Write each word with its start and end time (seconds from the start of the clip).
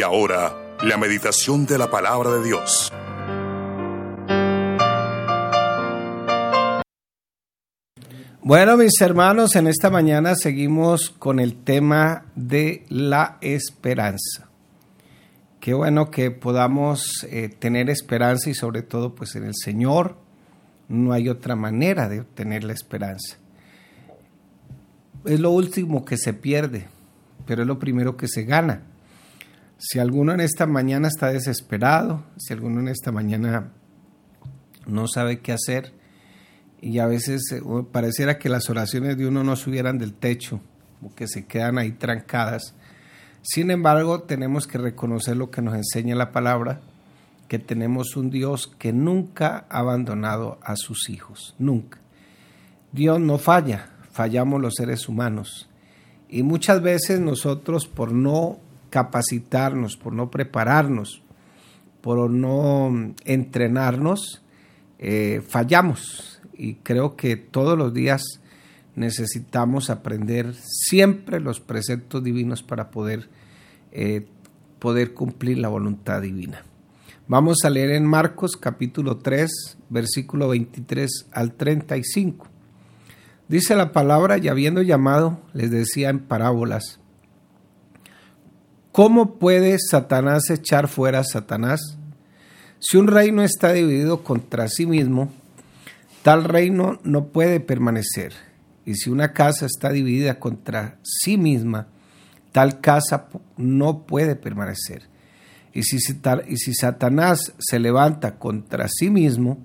Y 0.00 0.02
ahora, 0.02 0.78
la 0.82 0.96
meditación 0.96 1.66
de 1.66 1.76
la 1.76 1.90
palabra 1.90 2.30
de 2.30 2.42
Dios. 2.42 2.90
Bueno, 8.40 8.78
mis 8.78 8.98
hermanos, 9.02 9.56
en 9.56 9.66
esta 9.66 9.90
mañana 9.90 10.36
seguimos 10.36 11.10
con 11.10 11.38
el 11.38 11.62
tema 11.64 12.24
de 12.34 12.86
la 12.88 13.36
esperanza. 13.42 14.48
Qué 15.60 15.74
bueno 15.74 16.10
que 16.10 16.30
podamos 16.30 17.26
eh, 17.28 17.50
tener 17.50 17.90
esperanza 17.90 18.48
y 18.48 18.54
sobre 18.54 18.80
todo 18.80 19.14
pues 19.14 19.36
en 19.36 19.44
el 19.44 19.54
Señor. 19.54 20.16
No 20.88 21.12
hay 21.12 21.28
otra 21.28 21.56
manera 21.56 22.08
de 22.08 22.20
obtener 22.20 22.64
la 22.64 22.72
esperanza. 22.72 23.36
Es 25.26 25.40
lo 25.40 25.50
último 25.50 26.06
que 26.06 26.16
se 26.16 26.32
pierde, 26.32 26.88
pero 27.44 27.60
es 27.60 27.68
lo 27.68 27.78
primero 27.78 28.16
que 28.16 28.28
se 28.28 28.44
gana. 28.44 28.84
Si 29.82 29.98
alguno 29.98 30.34
en 30.34 30.40
esta 30.40 30.66
mañana 30.66 31.08
está 31.08 31.32
desesperado, 31.32 32.22
si 32.36 32.52
alguno 32.52 32.80
en 32.80 32.88
esta 32.88 33.12
mañana 33.12 33.72
no 34.86 35.08
sabe 35.08 35.40
qué 35.40 35.52
hacer, 35.52 35.94
y 36.82 36.98
a 36.98 37.06
veces 37.06 37.50
eh, 37.50 37.62
pareciera 37.90 38.38
que 38.38 38.50
las 38.50 38.68
oraciones 38.68 39.16
de 39.16 39.26
uno 39.26 39.42
no 39.42 39.56
subieran 39.56 39.96
del 39.96 40.12
techo, 40.12 40.60
o 41.02 41.14
que 41.14 41.26
se 41.26 41.46
quedan 41.46 41.78
ahí 41.78 41.92
trancadas. 41.92 42.74
Sin 43.40 43.70
embargo, 43.70 44.20
tenemos 44.24 44.66
que 44.66 44.76
reconocer 44.76 45.38
lo 45.38 45.50
que 45.50 45.62
nos 45.62 45.74
enseña 45.74 46.14
la 46.14 46.30
palabra, 46.30 46.82
que 47.48 47.58
tenemos 47.58 48.16
un 48.16 48.28
Dios 48.28 48.70
que 48.78 48.92
nunca 48.92 49.64
ha 49.70 49.78
abandonado 49.78 50.58
a 50.62 50.76
sus 50.76 51.08
hijos, 51.08 51.54
nunca. 51.58 52.00
Dios 52.92 53.18
no 53.18 53.38
falla, 53.38 53.88
fallamos 54.12 54.60
los 54.60 54.74
seres 54.74 55.08
humanos. 55.08 55.70
Y 56.28 56.42
muchas 56.42 56.82
veces 56.82 57.18
nosotros 57.18 57.86
por 57.86 58.12
no 58.12 58.58
capacitarnos, 58.90 59.96
por 59.96 60.12
no 60.12 60.30
prepararnos, 60.30 61.22
por 62.00 62.30
no 62.30 63.14
entrenarnos, 63.24 64.42
eh, 64.98 65.42
fallamos. 65.48 66.40
Y 66.52 66.74
creo 66.74 67.16
que 67.16 67.36
todos 67.36 67.78
los 67.78 67.94
días 67.94 68.22
necesitamos 68.94 69.88
aprender 69.88 70.54
siempre 70.54 71.40
los 71.40 71.60
preceptos 71.60 72.22
divinos 72.22 72.62
para 72.62 72.90
poder, 72.90 73.28
eh, 73.92 74.26
poder 74.78 75.14
cumplir 75.14 75.58
la 75.58 75.68
voluntad 75.68 76.20
divina. 76.20 76.64
Vamos 77.26 77.58
a 77.64 77.70
leer 77.70 77.90
en 77.90 78.04
Marcos 78.04 78.56
capítulo 78.56 79.18
3, 79.18 79.78
versículo 79.88 80.48
23 80.48 81.28
al 81.32 81.54
35. 81.54 82.48
Dice 83.48 83.74
la 83.74 83.92
palabra, 83.92 84.38
y 84.38 84.48
habiendo 84.48 84.82
llamado, 84.82 85.40
les 85.54 85.70
decía 85.70 86.10
en 86.10 86.20
parábolas, 86.20 86.99
¿Cómo 89.00 89.38
puede 89.38 89.78
Satanás 89.78 90.50
echar 90.50 90.86
fuera 90.86 91.20
a 91.20 91.24
Satanás? 91.24 91.96
Si 92.80 92.98
un 92.98 93.06
reino 93.06 93.42
está 93.42 93.72
dividido 93.72 94.22
contra 94.22 94.68
sí 94.68 94.84
mismo, 94.84 95.32
tal 96.22 96.44
reino 96.44 97.00
no 97.02 97.28
puede 97.28 97.60
permanecer. 97.60 98.34
Y 98.84 98.96
si 98.96 99.08
una 99.08 99.32
casa 99.32 99.64
está 99.64 99.88
dividida 99.88 100.38
contra 100.38 100.98
sí 101.02 101.38
misma, 101.38 101.86
tal 102.52 102.82
casa 102.82 103.28
no 103.56 104.02
puede 104.02 104.36
permanecer. 104.36 105.04
Y 105.72 105.84
si, 105.84 106.74
Satanás 106.74 107.54
se 107.58 107.78
levanta 107.78 108.38
contra 108.38 108.86
sí 108.86 109.08
mismo 109.08 109.64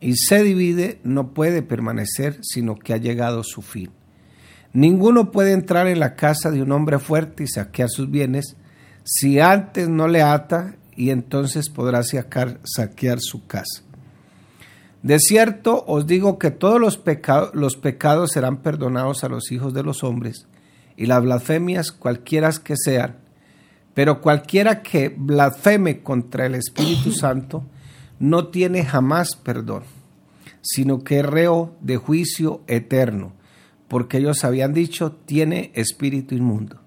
y 0.00 0.16
se 0.16 0.42
divide, 0.42 1.00
no 1.04 1.34
puede 1.34 1.60
permanecer, 1.60 2.38
sino 2.40 2.76
que 2.76 2.94
ha 2.94 2.96
llegado 2.96 3.44
su 3.44 3.60
fin. 3.60 3.90
Ninguno 4.72 5.32
puede 5.32 5.52
entrar 5.52 5.86
en 5.86 6.00
la 6.00 6.14
casa 6.16 6.50
de 6.50 6.62
un 6.62 6.72
hombre 6.72 6.98
fuerte 6.98 7.42
y 7.42 7.46
saquear 7.46 7.90
sus 7.90 8.10
bienes 8.10 8.56
si 9.04 9.40
antes 9.40 9.88
no 9.88 10.08
le 10.08 10.22
ata 10.22 10.76
y 10.96 11.10
entonces 11.10 11.70
podrá 11.70 12.02
sacar, 12.02 12.60
saquear 12.64 13.18
su 13.20 13.46
casa. 13.46 13.82
De 15.02 15.18
cierto 15.18 15.84
os 15.86 16.06
digo 16.06 16.38
que 16.38 16.50
todos 16.50 16.78
los, 16.78 17.00
los 17.54 17.76
pecados 17.76 18.32
serán 18.32 18.58
perdonados 18.58 19.24
a 19.24 19.28
los 19.28 19.50
hijos 19.50 19.72
de 19.72 19.82
los 19.82 20.04
hombres 20.04 20.46
y 20.96 21.06
las 21.06 21.22
blasfemias 21.22 21.90
cualquiera 21.92 22.50
que 22.62 22.74
sean, 22.76 23.16
pero 23.94 24.20
cualquiera 24.20 24.82
que 24.82 25.08
blasfeme 25.08 26.02
contra 26.02 26.46
el 26.46 26.54
Espíritu 26.54 27.12
Santo 27.18 27.64
no 28.18 28.48
tiene 28.48 28.84
jamás 28.84 29.36
perdón, 29.36 29.84
sino 30.60 31.02
que 31.02 31.20
es 31.20 31.26
reo 31.26 31.74
de 31.80 31.96
juicio 31.96 32.60
eterno, 32.66 33.32
porque 33.88 34.18
ellos 34.18 34.44
habían 34.44 34.74
dicho 34.74 35.12
tiene 35.12 35.72
espíritu 35.74 36.34
inmundo. 36.34 36.80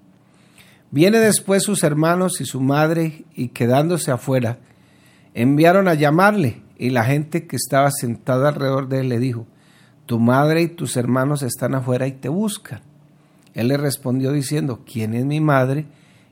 Viene 0.93 1.17
después 1.17 1.63
sus 1.63 1.83
hermanos 1.83 2.39
y 2.39 2.45
su 2.45 2.61
madre 2.61 3.25
y 3.33 3.47
quedándose 3.47 4.11
afuera, 4.11 4.59
enviaron 5.33 5.87
a 5.87 5.95
llamarle 5.95 6.61
y 6.77 6.91
la 6.91 7.03
gente 7.03 7.47
que 7.47 7.55
estaba 7.55 7.89
sentada 7.89 8.49
alrededor 8.49 8.87
de 8.89 8.99
él 8.99 9.09
le 9.09 9.17
dijo, 9.17 9.47
tu 10.05 10.19
madre 10.19 10.61
y 10.61 10.67
tus 10.67 10.95
hermanos 10.95 11.41
están 11.41 11.73
afuera 11.73 12.05
y 12.05 12.11
te 12.11 12.29
buscan. 12.29 12.81
Él 13.55 13.69
le 13.69 13.77
respondió 13.77 14.31
diciendo, 14.31 14.81
¿quién 14.85 15.15
es 15.15 15.25
mi 15.25 15.41
madre 15.41 15.87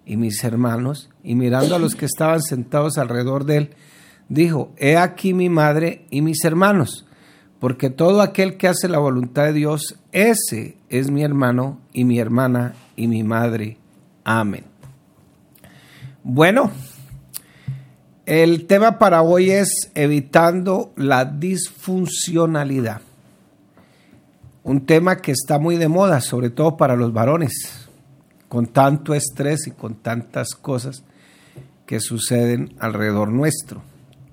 y 0.06 0.16
mis 0.16 0.44
hermanos? 0.44 1.10
Y 1.24 1.34
mirando 1.34 1.74
a 1.74 1.80
los 1.80 1.96
que 1.96 2.06
estaban 2.06 2.44
sentados 2.44 3.00
alrededor 3.00 3.46
de 3.46 3.58
él, 3.58 3.70
dijo, 4.30 4.74
he 4.78 4.96
aquí 4.96 5.34
mi 5.34 5.50
madre 5.50 6.06
y 6.12 6.22
mis 6.22 6.46
hermanos, 6.46 7.08
porque 7.60 7.90
todo 7.90 8.22
aquel 8.22 8.58
que 8.58 8.68
hace 8.68 8.88
la 8.90 9.00
voluntad 9.00 9.46
de 9.46 9.54
Dios, 9.54 9.98
ese 10.12 10.78
es 10.90 11.10
mi 11.10 11.24
hermano 11.24 11.80
y 11.94 12.06
mi 12.06 12.20
hermana 12.20 12.76
y 12.96 13.08
mi 13.08 13.24
madre 13.24 13.81
Amén. 14.24 14.64
Bueno, 16.24 16.72
el 18.26 18.68
tema 18.68 19.00
para 19.00 19.24
hoy 19.24 19.50
es 19.50 19.92
evitando 19.96 20.94
la 20.96 21.26
disfuncionalidad. 21.26 23.02
Un 24.64 24.86
tema 24.86 25.18
que 25.18 25.32
está 25.32 25.58
muy 25.58 25.78
de 25.78 25.88
moda, 25.88 26.22
sobre 26.22 26.52
todo 26.52 26.78
para 26.78 26.96
los 26.96 27.12
varones, 27.12 27.88
con 28.48 28.68
tanto 28.68 29.16
estrés 29.16 29.66
y 29.66 29.72
con 29.72 29.96
tantas 29.96 30.50
cosas 30.50 31.03
que 31.88 32.00
suceden 32.00 32.76
alrededor 32.80 33.30
nuestro, 33.30 33.82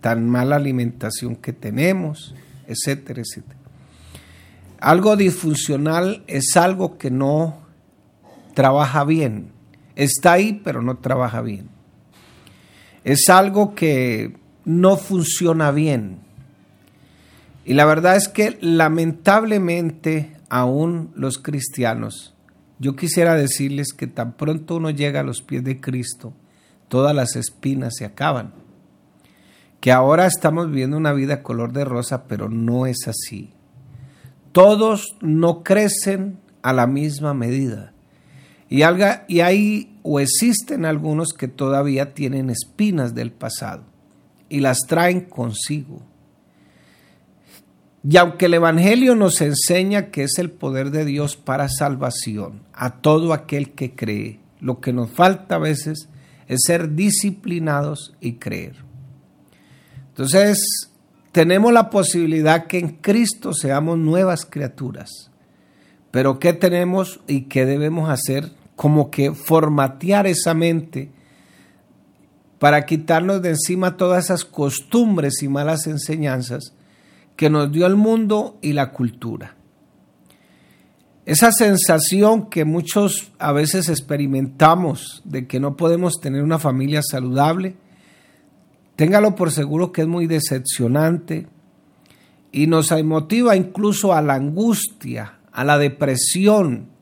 tan 0.02 0.28
mala 0.28 0.56
alimentación 0.56 1.34
que 1.34 1.54
tenemos, 1.54 2.34
etcétera, 2.66 3.22
etcétera. 3.22 3.58
Algo 4.80 5.16
disfuncional 5.16 6.22
es 6.26 6.56
algo 6.56 6.98
que 6.98 7.10
no 7.10 7.58
trabaja 8.54 9.04
bien, 9.04 9.50
Está 9.98 10.34
ahí, 10.34 10.60
pero 10.62 10.80
no 10.80 10.98
trabaja 10.98 11.42
bien. 11.42 11.70
Es 13.02 13.28
algo 13.28 13.74
que 13.74 14.36
no 14.64 14.96
funciona 14.96 15.72
bien. 15.72 16.20
Y 17.64 17.74
la 17.74 17.84
verdad 17.84 18.14
es 18.14 18.28
que 18.28 18.56
lamentablemente 18.60 20.36
aún 20.48 21.10
los 21.16 21.38
cristianos, 21.38 22.32
yo 22.78 22.94
quisiera 22.94 23.34
decirles 23.34 23.92
que 23.92 24.06
tan 24.06 24.36
pronto 24.36 24.76
uno 24.76 24.90
llega 24.90 25.18
a 25.18 25.24
los 25.24 25.42
pies 25.42 25.64
de 25.64 25.80
Cristo, 25.80 26.32
todas 26.86 27.12
las 27.12 27.34
espinas 27.34 27.96
se 27.96 28.04
acaban. 28.04 28.54
Que 29.80 29.90
ahora 29.90 30.26
estamos 30.26 30.68
viviendo 30.68 30.96
una 30.96 31.12
vida 31.12 31.42
color 31.42 31.72
de 31.72 31.84
rosa, 31.84 32.28
pero 32.28 32.48
no 32.48 32.86
es 32.86 33.08
así. 33.08 33.50
Todos 34.52 35.16
no 35.20 35.64
crecen 35.64 36.38
a 36.62 36.72
la 36.72 36.86
misma 36.86 37.34
medida. 37.34 37.94
Y, 38.70 38.82
hay 38.82 39.98
o 40.02 40.20
existen 40.20 40.84
algunos 40.84 41.32
que 41.32 41.48
todavía 41.48 42.12
tienen 42.12 42.50
espinas 42.50 43.14
del 43.14 43.32
pasado 43.32 43.84
y 44.48 44.60
las 44.60 44.78
traen 44.86 45.22
consigo. 45.22 46.02
Y 48.08 48.16
aunque 48.16 48.46
el 48.46 48.54
Evangelio 48.54 49.14
nos 49.14 49.40
enseña 49.40 50.10
que 50.10 50.22
es 50.22 50.38
el 50.38 50.50
poder 50.50 50.90
de 50.90 51.04
Dios 51.04 51.36
para 51.36 51.68
salvación 51.68 52.62
a 52.72 53.00
todo 53.00 53.32
aquel 53.32 53.72
que 53.72 53.94
cree, 53.94 54.40
lo 54.60 54.80
que 54.80 54.92
nos 54.92 55.10
falta 55.10 55.56
a 55.56 55.58
veces 55.58 56.08
es 56.46 56.60
ser 56.64 56.94
disciplinados 56.94 58.14
y 58.20 58.34
creer. 58.34 58.76
Entonces, 60.08 60.90
tenemos 61.32 61.72
la 61.72 61.90
posibilidad 61.90 62.66
que 62.66 62.78
en 62.78 62.88
Cristo 62.96 63.52
seamos 63.52 63.98
nuevas 63.98 64.46
criaturas. 64.46 65.30
Pero 66.10 66.38
¿qué 66.38 66.52
tenemos 66.52 67.20
y 67.26 67.42
qué 67.42 67.66
debemos 67.66 68.08
hacer 68.08 68.50
como 68.78 69.10
que 69.10 69.32
formatear 69.32 70.28
esa 70.28 70.54
mente 70.54 71.10
para 72.60 72.86
quitarnos 72.86 73.42
de 73.42 73.48
encima 73.48 73.96
todas 73.96 74.26
esas 74.26 74.44
costumbres 74.44 75.42
y 75.42 75.48
malas 75.48 75.88
enseñanzas 75.88 76.74
que 77.34 77.50
nos 77.50 77.72
dio 77.72 77.86
el 77.86 77.96
mundo 77.96 78.56
y 78.62 78.74
la 78.74 78.92
cultura. 78.92 79.56
Esa 81.26 81.50
sensación 81.50 82.48
que 82.50 82.64
muchos 82.64 83.32
a 83.40 83.50
veces 83.50 83.88
experimentamos 83.88 85.22
de 85.24 85.48
que 85.48 85.58
no 85.58 85.76
podemos 85.76 86.20
tener 86.20 86.44
una 86.44 86.60
familia 86.60 87.00
saludable, 87.02 87.74
téngalo 88.94 89.34
por 89.34 89.50
seguro 89.50 89.90
que 89.90 90.02
es 90.02 90.06
muy 90.06 90.28
decepcionante 90.28 91.48
y 92.52 92.68
nos 92.68 92.92
motiva 93.02 93.56
incluso 93.56 94.12
a 94.12 94.22
la 94.22 94.34
angustia, 94.34 95.40
a 95.50 95.64
la 95.64 95.78
depresión, 95.78 96.96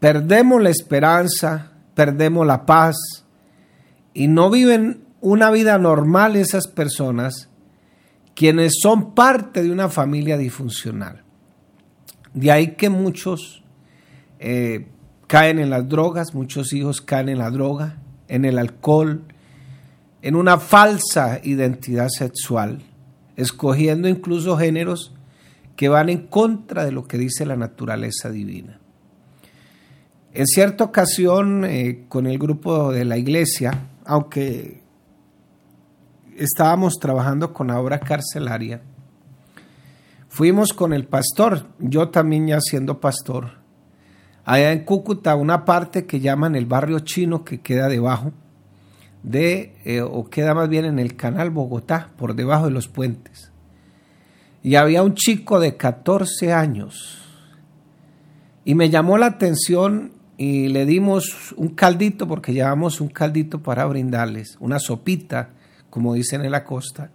Perdemos 0.00 0.62
la 0.62 0.70
esperanza, 0.70 1.72
perdemos 1.94 2.46
la 2.46 2.66
paz 2.66 2.96
y 4.14 4.28
no 4.28 4.50
viven 4.50 5.04
una 5.20 5.50
vida 5.50 5.78
normal 5.78 6.36
esas 6.36 6.68
personas 6.68 7.48
quienes 8.34 8.74
son 8.80 9.14
parte 9.14 9.64
de 9.64 9.72
una 9.72 9.88
familia 9.88 10.38
disfuncional. 10.38 11.24
De 12.34 12.52
ahí 12.52 12.76
que 12.76 12.88
muchos 12.88 13.64
eh, 14.38 14.86
caen 15.26 15.58
en 15.58 15.70
las 15.70 15.88
drogas, 15.88 16.34
muchos 16.34 16.72
hijos 16.72 17.00
caen 17.00 17.28
en 17.28 17.38
la 17.38 17.50
droga, 17.50 17.98
en 18.28 18.44
el 18.44 18.58
alcohol, 18.58 19.24
en 20.22 20.36
una 20.36 20.58
falsa 20.58 21.40
identidad 21.42 22.08
sexual, 22.08 22.82
escogiendo 23.36 24.06
incluso 24.06 24.56
géneros 24.56 25.14
que 25.74 25.88
van 25.88 26.08
en 26.08 26.26
contra 26.28 26.84
de 26.84 26.92
lo 26.92 27.08
que 27.08 27.18
dice 27.18 27.44
la 27.44 27.56
naturaleza 27.56 28.30
divina. 28.30 28.78
En 30.34 30.46
cierta 30.46 30.84
ocasión, 30.84 31.64
eh, 31.64 32.04
con 32.08 32.26
el 32.26 32.38
grupo 32.38 32.92
de 32.92 33.04
la 33.04 33.16
iglesia, 33.16 33.88
aunque 34.04 34.82
estábamos 36.36 36.94
trabajando 37.00 37.54
con 37.54 37.68
la 37.68 37.80
obra 37.80 37.98
carcelaria, 37.98 38.82
fuimos 40.28 40.74
con 40.74 40.92
el 40.92 41.06
pastor, 41.06 41.66
yo 41.78 42.10
también 42.10 42.46
ya 42.46 42.60
siendo 42.60 43.00
pastor, 43.00 43.52
allá 44.44 44.72
en 44.72 44.84
Cúcuta, 44.84 45.34
una 45.34 45.64
parte 45.64 46.06
que 46.06 46.20
llaman 46.20 46.54
el 46.56 46.66
barrio 46.66 47.00
chino 47.00 47.42
que 47.44 47.60
queda 47.60 47.88
debajo 47.88 48.32
de, 49.22 49.76
eh, 49.84 50.02
o 50.02 50.28
queda 50.28 50.54
más 50.54 50.68
bien 50.68 50.84
en 50.84 50.98
el 50.98 51.16
canal 51.16 51.50
Bogotá, 51.50 52.10
por 52.18 52.34
debajo 52.34 52.66
de 52.66 52.70
los 52.70 52.86
puentes. 52.86 53.50
Y 54.62 54.74
había 54.74 55.02
un 55.02 55.14
chico 55.14 55.58
de 55.58 55.76
14 55.76 56.52
años. 56.52 57.24
Y 58.64 58.74
me 58.74 58.90
llamó 58.90 59.16
la 59.16 59.26
atención 59.26 60.17
y 60.40 60.68
le 60.68 60.86
dimos 60.86 61.52
un 61.56 61.70
caldito, 61.70 62.28
porque 62.28 62.52
llevamos 62.52 63.00
un 63.00 63.08
caldito 63.08 63.60
para 63.60 63.84
brindarles, 63.86 64.56
una 64.60 64.78
sopita, 64.78 65.50
como 65.90 66.14
dicen 66.14 66.44
en 66.44 66.52
la 66.52 66.62
costa. 66.62 67.10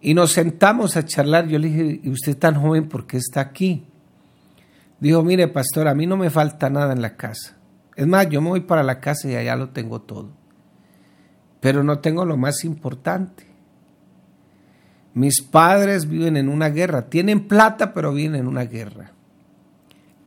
Y 0.00 0.14
nos 0.14 0.32
sentamos 0.32 0.96
a 0.96 1.04
charlar. 1.04 1.46
Yo 1.46 1.60
le 1.60 1.68
dije, 1.68 2.00
¿y 2.02 2.10
usted 2.10 2.36
tan 2.36 2.60
joven 2.60 2.88
por 2.88 3.06
qué 3.06 3.18
está 3.18 3.40
aquí? 3.40 3.84
Dijo, 4.98 5.22
mire, 5.22 5.46
pastor, 5.46 5.86
a 5.86 5.94
mí 5.94 6.08
no 6.08 6.16
me 6.16 6.28
falta 6.28 6.68
nada 6.68 6.92
en 6.92 7.02
la 7.02 7.16
casa. 7.16 7.56
Es 7.94 8.06
más, 8.08 8.28
yo 8.28 8.42
me 8.42 8.48
voy 8.48 8.60
para 8.60 8.82
la 8.82 8.98
casa 8.98 9.28
y 9.28 9.36
allá 9.36 9.54
lo 9.54 9.70
tengo 9.70 10.00
todo. 10.00 10.30
Pero 11.60 11.84
no 11.84 12.00
tengo 12.00 12.24
lo 12.24 12.36
más 12.36 12.64
importante. 12.64 13.46
Mis 15.14 15.40
padres 15.40 16.08
viven 16.08 16.36
en 16.36 16.48
una 16.48 16.68
guerra. 16.68 17.10
Tienen 17.10 17.46
plata, 17.46 17.94
pero 17.94 18.12
viven 18.12 18.34
en 18.34 18.48
una 18.48 18.64
guerra. 18.64 19.12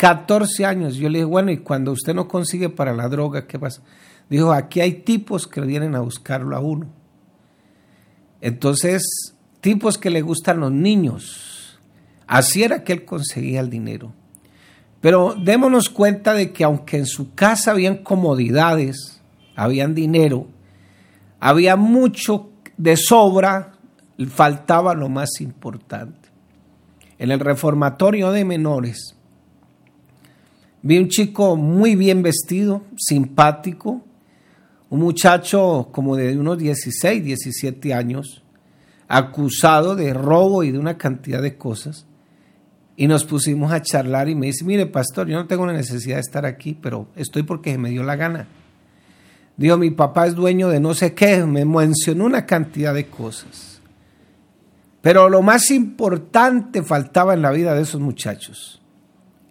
14 0.02 0.66
años. 0.66 0.96
Yo 0.96 1.10
le 1.10 1.20
dije, 1.20 1.26
bueno, 1.26 1.52
y 1.52 1.60
cuando 1.60 1.92
usted 1.92 2.16
no 2.16 2.28
consigue 2.28 2.70
para 2.70 2.92
la 2.92 3.08
droga, 3.08 3.46
¿qué 3.46 3.60
pasa? 3.60 3.84
Dijo, 4.32 4.52
aquí 4.52 4.82
hay 4.82 4.94
tipos 4.94 5.46
que 5.46 5.62
vienen 5.62 5.94
a 5.94 6.00
buscarlo 6.00 6.56
a 6.56 6.60
uno. 6.60 6.88
Entonces, 8.42 9.36
tipos 9.60 10.00
que 10.00 10.10
le 10.10 10.24
gustan 10.24 10.60
los 10.60 10.72
niños. 10.72 11.80
Así 12.26 12.64
era 12.64 12.84
que 12.84 12.94
él 12.94 13.06
conseguía 13.06 13.60
el 13.60 13.70
dinero. 13.70 14.12
Pero 15.02 15.36
démonos 15.36 15.88
cuenta 15.92 16.34
de 16.34 16.52
que 16.52 16.64
aunque 16.64 16.98
en 16.98 17.06
su 17.06 17.36
casa 17.36 17.70
habían 17.70 17.98
comodidades, 17.98 19.22
habían 19.56 19.94
dinero, 19.94 20.48
había 21.40 21.76
mucho 21.76 22.50
de 22.76 22.98
sobra, 22.98 23.74
faltaba 24.32 24.96
lo 24.96 25.10
más 25.10 25.42
importante. 25.42 26.30
En 27.20 27.30
el 27.30 27.40
reformatorio 27.40 28.32
de 28.32 28.46
menores, 28.46 29.16
vi 30.84 30.98
un 30.98 31.08
chico 31.10 31.56
muy 31.56 31.96
bien 31.96 32.22
vestido, 32.22 32.84
simpático, 32.98 34.02
un 34.90 35.00
muchacho 35.00 35.90
como 35.92 36.16
de 36.16 36.38
unos 36.38 36.58
16, 36.58 37.24
17 37.24 37.94
años, 37.94 38.44
acusado 39.08 39.96
de 39.96 40.14
robo 40.14 40.64
y 40.64 40.72
de 40.72 40.80
una 40.80 40.98
cantidad 40.98 41.42
de 41.42 41.58
cosas. 41.58 42.06
Y 42.98 43.08
nos 43.08 43.24
pusimos 43.24 43.72
a 43.72 43.82
charlar 43.82 44.30
y 44.30 44.36
me 44.36 44.48
dice, 44.48 44.66
mire 44.66 44.86
pastor, 44.86 45.28
yo 45.28 45.38
no 45.38 45.48
tengo 45.48 45.66
la 45.66 45.74
necesidad 45.74 46.16
de 46.16 46.22
estar 46.22 46.46
aquí, 46.46 46.78
pero 46.80 47.08
estoy 47.16 47.44
porque 47.44 47.78
me 47.78 47.90
dio 47.90 48.04
la 48.04 48.16
gana. 48.16 48.48
Dijo, 49.58 49.78
mi 49.78 49.92
papá 49.92 50.28
es 50.28 50.36
dueño 50.36 50.70
de 50.70 50.80
no 50.80 50.94
sé 50.94 51.14
qué, 51.14 51.46
me 51.46 51.66
mencionó 51.66 52.26
una 52.26 52.46
cantidad 52.46 52.94
de 52.94 53.06
cosas. 53.06 53.80
Pero 55.02 55.30
lo 55.30 55.42
más 55.42 55.72
importante 55.72 56.84
faltaba 56.84 57.34
en 57.34 57.42
la 57.42 57.52
vida 57.52 57.74
de 57.74 57.82
esos 57.82 58.02
muchachos. 58.02 58.81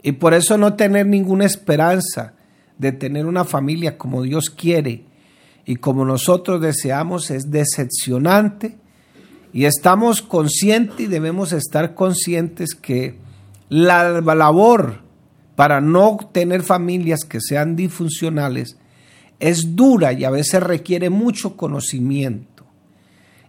Y 0.02 0.12
por 0.12 0.34
eso 0.34 0.56
no 0.56 0.74
tener 0.74 1.06
ninguna 1.06 1.44
esperanza 1.44 2.34
de 2.78 2.92
tener 2.92 3.26
una 3.26 3.44
familia 3.44 3.98
como 3.98 4.22
Dios 4.22 4.48
quiere 4.50 5.04
y 5.66 5.76
como 5.76 6.04
nosotros 6.04 6.60
deseamos 6.60 7.30
es 7.30 7.50
decepcionante. 7.50 8.78
Y 9.52 9.64
estamos 9.64 10.22
conscientes 10.22 11.00
y 11.00 11.06
debemos 11.06 11.52
estar 11.52 11.94
conscientes 11.94 12.74
que 12.74 13.18
la 13.68 14.20
labor 14.20 15.00
para 15.56 15.80
no 15.80 16.16
tener 16.32 16.62
familias 16.62 17.24
que 17.24 17.40
sean 17.40 17.76
disfuncionales 17.76 18.78
es 19.40 19.74
dura 19.74 20.12
y 20.12 20.24
a 20.24 20.30
veces 20.30 20.62
requiere 20.62 21.10
mucho 21.10 21.56
conocimiento. 21.56 22.64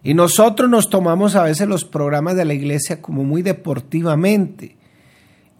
Y 0.02 0.14
nosotros 0.14 0.68
nos 0.68 0.90
tomamos 0.90 1.36
a 1.36 1.44
veces 1.44 1.68
los 1.68 1.84
programas 1.84 2.34
de 2.34 2.44
la 2.44 2.54
iglesia 2.54 3.00
como 3.00 3.22
muy 3.22 3.42
deportivamente. 3.42 4.76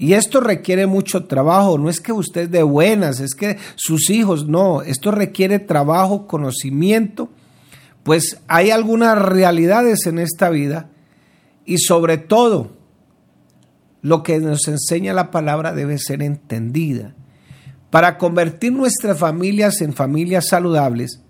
Y 0.02 0.14
esto 0.14 0.40
requiere 0.40 0.88
mucho 0.88 1.26
trabajo, 1.26 1.78
no 1.78 1.88
es 1.88 2.00
que 2.00 2.10
usted 2.10 2.49
de 2.49 2.64
buenas, 2.64 3.20
es 3.20 3.37
que 3.37 3.58
sus 3.76 4.10
hijos, 4.10 4.49
no, 4.49 4.82
esto 4.82 5.12
requiere 5.12 5.60
trabajo, 5.60 6.26
conocimiento, 6.26 7.31
pues 8.02 8.40
hay 8.49 8.72
algunas 8.72 9.16
realidades 9.16 10.06
en 10.06 10.19
esta 10.19 10.50
vida 10.50 10.90
y 11.64 11.78
sobre 11.78 12.19
todo 12.19 12.72
lo 14.00 14.25
que 14.25 14.40
nos 14.40 14.66
enseña 14.66 15.12
la 15.12 15.31
palabra 15.31 15.72
debe 15.72 15.99
ser 15.99 16.20
entendida. 16.20 17.14
Para 17.90 18.19
convertir 18.19 18.72
nuestras 18.72 19.16
familias 19.16 19.82
en 19.82 19.93
familias 19.93 20.49
saludables 20.49 21.22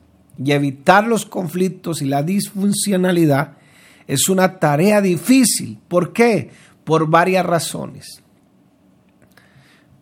y 0.42 0.50
evitar 0.52 1.06
los 1.06 1.26
conflictos 1.26 2.00
y 2.00 2.06
la 2.06 2.22
disfuncionalidad 2.22 3.58
es 4.06 4.30
una 4.30 4.58
tarea 4.58 5.02
difícil. 5.02 5.78
¿Por 5.88 6.14
qué? 6.14 6.48
Por 6.84 7.10
varias 7.10 7.44
razones. 7.44 8.22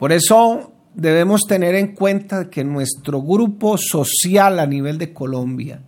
Por 0.01 0.11
eso 0.11 0.73
debemos 0.95 1.43
tener 1.43 1.77
en 1.77 1.95
cuenta 1.95 2.51
que 2.51 2.65
nuestro 2.65 3.23
grupo 3.23 3.79
social 3.79 4.59
a 4.59 4.67
nivel 4.67 4.99
de 4.99 5.13
Colombia 5.13 5.83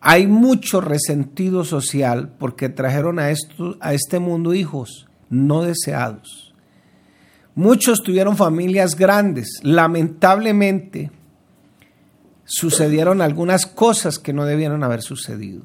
hay 0.00 0.26
mucho 0.26 0.80
resentido 0.80 1.64
social 1.64 2.32
porque 2.38 2.70
trajeron 2.70 3.18
a, 3.18 3.30
esto, 3.30 3.76
a 3.80 3.92
este 3.92 4.20
mundo 4.20 4.54
hijos 4.54 5.06
no 5.28 5.62
deseados 5.62 6.48
Muchos 7.58 8.04
tuvieron 8.04 8.36
familias 8.36 8.94
grandes. 8.94 9.58
Lamentablemente 9.64 11.10
sucedieron 12.44 13.20
algunas 13.20 13.66
cosas 13.66 14.20
que 14.20 14.32
no 14.32 14.44
debieron 14.44 14.84
haber 14.84 15.02
sucedido. 15.02 15.62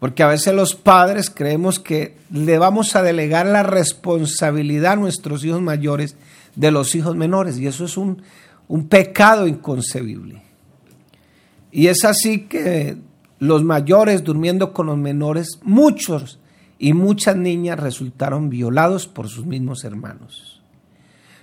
Porque 0.00 0.22
a 0.22 0.28
veces 0.28 0.54
los 0.54 0.74
padres 0.74 1.28
creemos 1.28 1.78
que 1.78 2.16
le 2.30 2.56
vamos 2.56 2.96
a 2.96 3.02
delegar 3.02 3.44
la 3.44 3.62
responsabilidad 3.62 4.92
a 4.92 4.96
nuestros 4.96 5.44
hijos 5.44 5.60
mayores 5.60 6.16
de 6.58 6.72
los 6.72 6.94
hijos 6.94 7.16
menores. 7.16 7.56
Y 7.58 7.66
eso 7.66 7.84
es 7.84 7.96
un, 7.96 8.20
un 8.66 8.88
pecado 8.88 9.46
inconcebible. 9.46 10.42
Y 11.70 11.86
es 11.86 12.04
así 12.04 12.42
que 12.42 12.98
los 13.38 13.62
mayores 13.62 14.24
durmiendo 14.24 14.72
con 14.72 14.86
los 14.86 14.98
menores, 14.98 15.60
muchos 15.62 16.40
y 16.78 16.92
muchas 16.92 17.36
niñas 17.36 17.78
resultaron 17.78 18.50
violados 18.50 19.06
por 19.06 19.28
sus 19.28 19.46
mismos 19.46 19.84
hermanos. 19.84 20.60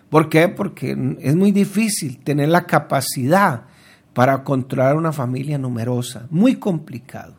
¿Por 0.09 0.29
qué? 0.29 0.49
Porque 0.49 1.15
es 1.21 1.35
muy 1.35 1.51
difícil 1.51 2.19
tener 2.19 2.49
la 2.49 2.65
capacidad 2.65 3.63
para 4.13 4.43
controlar 4.43 4.95
una 4.95 5.13
familia 5.13 5.57
numerosa, 5.57 6.27
muy 6.29 6.55
complicado. 6.55 7.35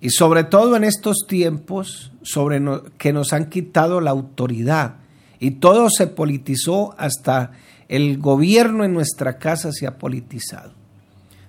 Y 0.00 0.10
sobre 0.10 0.44
todo 0.44 0.76
en 0.76 0.84
estos 0.84 1.26
tiempos 1.28 2.12
sobre 2.22 2.60
que 2.98 3.12
nos 3.12 3.32
han 3.32 3.50
quitado 3.50 4.00
la 4.00 4.10
autoridad 4.10 4.99
y 5.40 5.52
todo 5.52 5.90
se 5.90 6.06
politizó 6.06 6.94
hasta 6.98 7.50
el 7.88 8.18
gobierno 8.18 8.84
en 8.84 8.92
nuestra 8.92 9.38
casa 9.38 9.72
se 9.72 9.88
ha 9.88 9.98
politizado. 9.98 10.72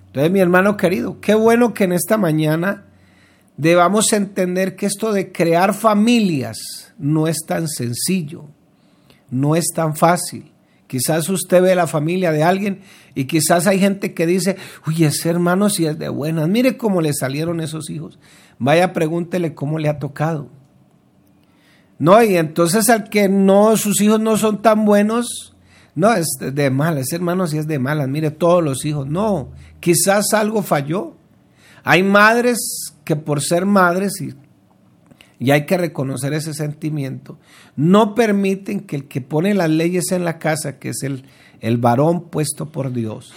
Entonces, 0.06 0.32
mi 0.32 0.40
hermano 0.40 0.76
querido, 0.76 1.20
qué 1.20 1.34
bueno 1.34 1.72
que 1.72 1.84
en 1.84 1.92
esta 1.92 2.18
mañana 2.18 2.86
debamos 3.56 4.12
entender 4.12 4.74
que 4.74 4.86
esto 4.86 5.12
de 5.12 5.30
crear 5.30 5.74
familias 5.74 6.92
no 6.98 7.28
es 7.28 7.38
tan 7.46 7.68
sencillo 7.68 8.48
no 9.32 9.56
es 9.56 9.64
tan 9.74 9.96
fácil. 9.96 10.52
Quizás 10.86 11.28
usted 11.30 11.62
ve 11.62 11.74
la 11.74 11.86
familia 11.86 12.32
de 12.32 12.44
alguien 12.44 12.82
y 13.14 13.24
quizás 13.24 13.66
hay 13.66 13.80
gente 13.80 14.12
que 14.12 14.26
dice, 14.26 14.56
uy, 14.86 15.04
ese 15.04 15.30
hermano 15.30 15.70
si 15.70 15.86
es 15.86 15.98
de 15.98 16.10
buenas, 16.10 16.48
mire 16.48 16.76
cómo 16.76 17.00
le 17.00 17.14
salieron 17.14 17.60
esos 17.60 17.88
hijos. 17.88 18.18
Vaya, 18.58 18.92
pregúntele 18.92 19.54
cómo 19.54 19.78
le 19.78 19.88
ha 19.88 19.98
tocado. 19.98 20.50
No, 22.02 22.20
y 22.20 22.34
entonces 22.34 22.90
al 22.90 23.08
que 23.08 23.28
no, 23.28 23.76
sus 23.76 24.00
hijos 24.00 24.18
no 24.18 24.36
son 24.36 24.60
tan 24.60 24.84
buenos, 24.84 25.54
No, 25.94 26.12
es 26.12 26.26
de 26.40 26.68
malas, 26.68 27.12
hermano, 27.12 27.46
si 27.46 27.58
es 27.58 27.68
de 27.68 27.78
malas, 27.78 28.08
mire 28.08 28.32
todos 28.32 28.60
los 28.60 28.84
hijos. 28.84 29.06
No, 29.06 29.52
quizás 29.78 30.34
algo 30.34 30.62
falló. 30.62 31.14
Hay 31.84 32.02
madres 32.02 32.58
que 33.04 33.14
por 33.14 33.40
ser 33.40 33.66
madres, 33.66 34.20
y, 34.20 34.34
y 35.38 35.52
hay 35.52 35.64
que 35.64 35.78
reconocer 35.78 36.32
ese 36.32 36.54
sentimiento, 36.54 37.38
no 37.76 38.16
permiten 38.16 38.80
que 38.80 38.96
el 38.96 39.06
que 39.06 39.20
pone 39.20 39.54
las 39.54 39.70
leyes 39.70 40.10
en 40.10 40.24
la 40.24 40.40
casa, 40.40 40.80
que 40.80 40.88
es 40.88 41.04
el, 41.04 41.24
el 41.60 41.76
varón 41.76 42.30
puesto 42.30 42.70
por 42.70 42.92
Dios, 42.92 43.32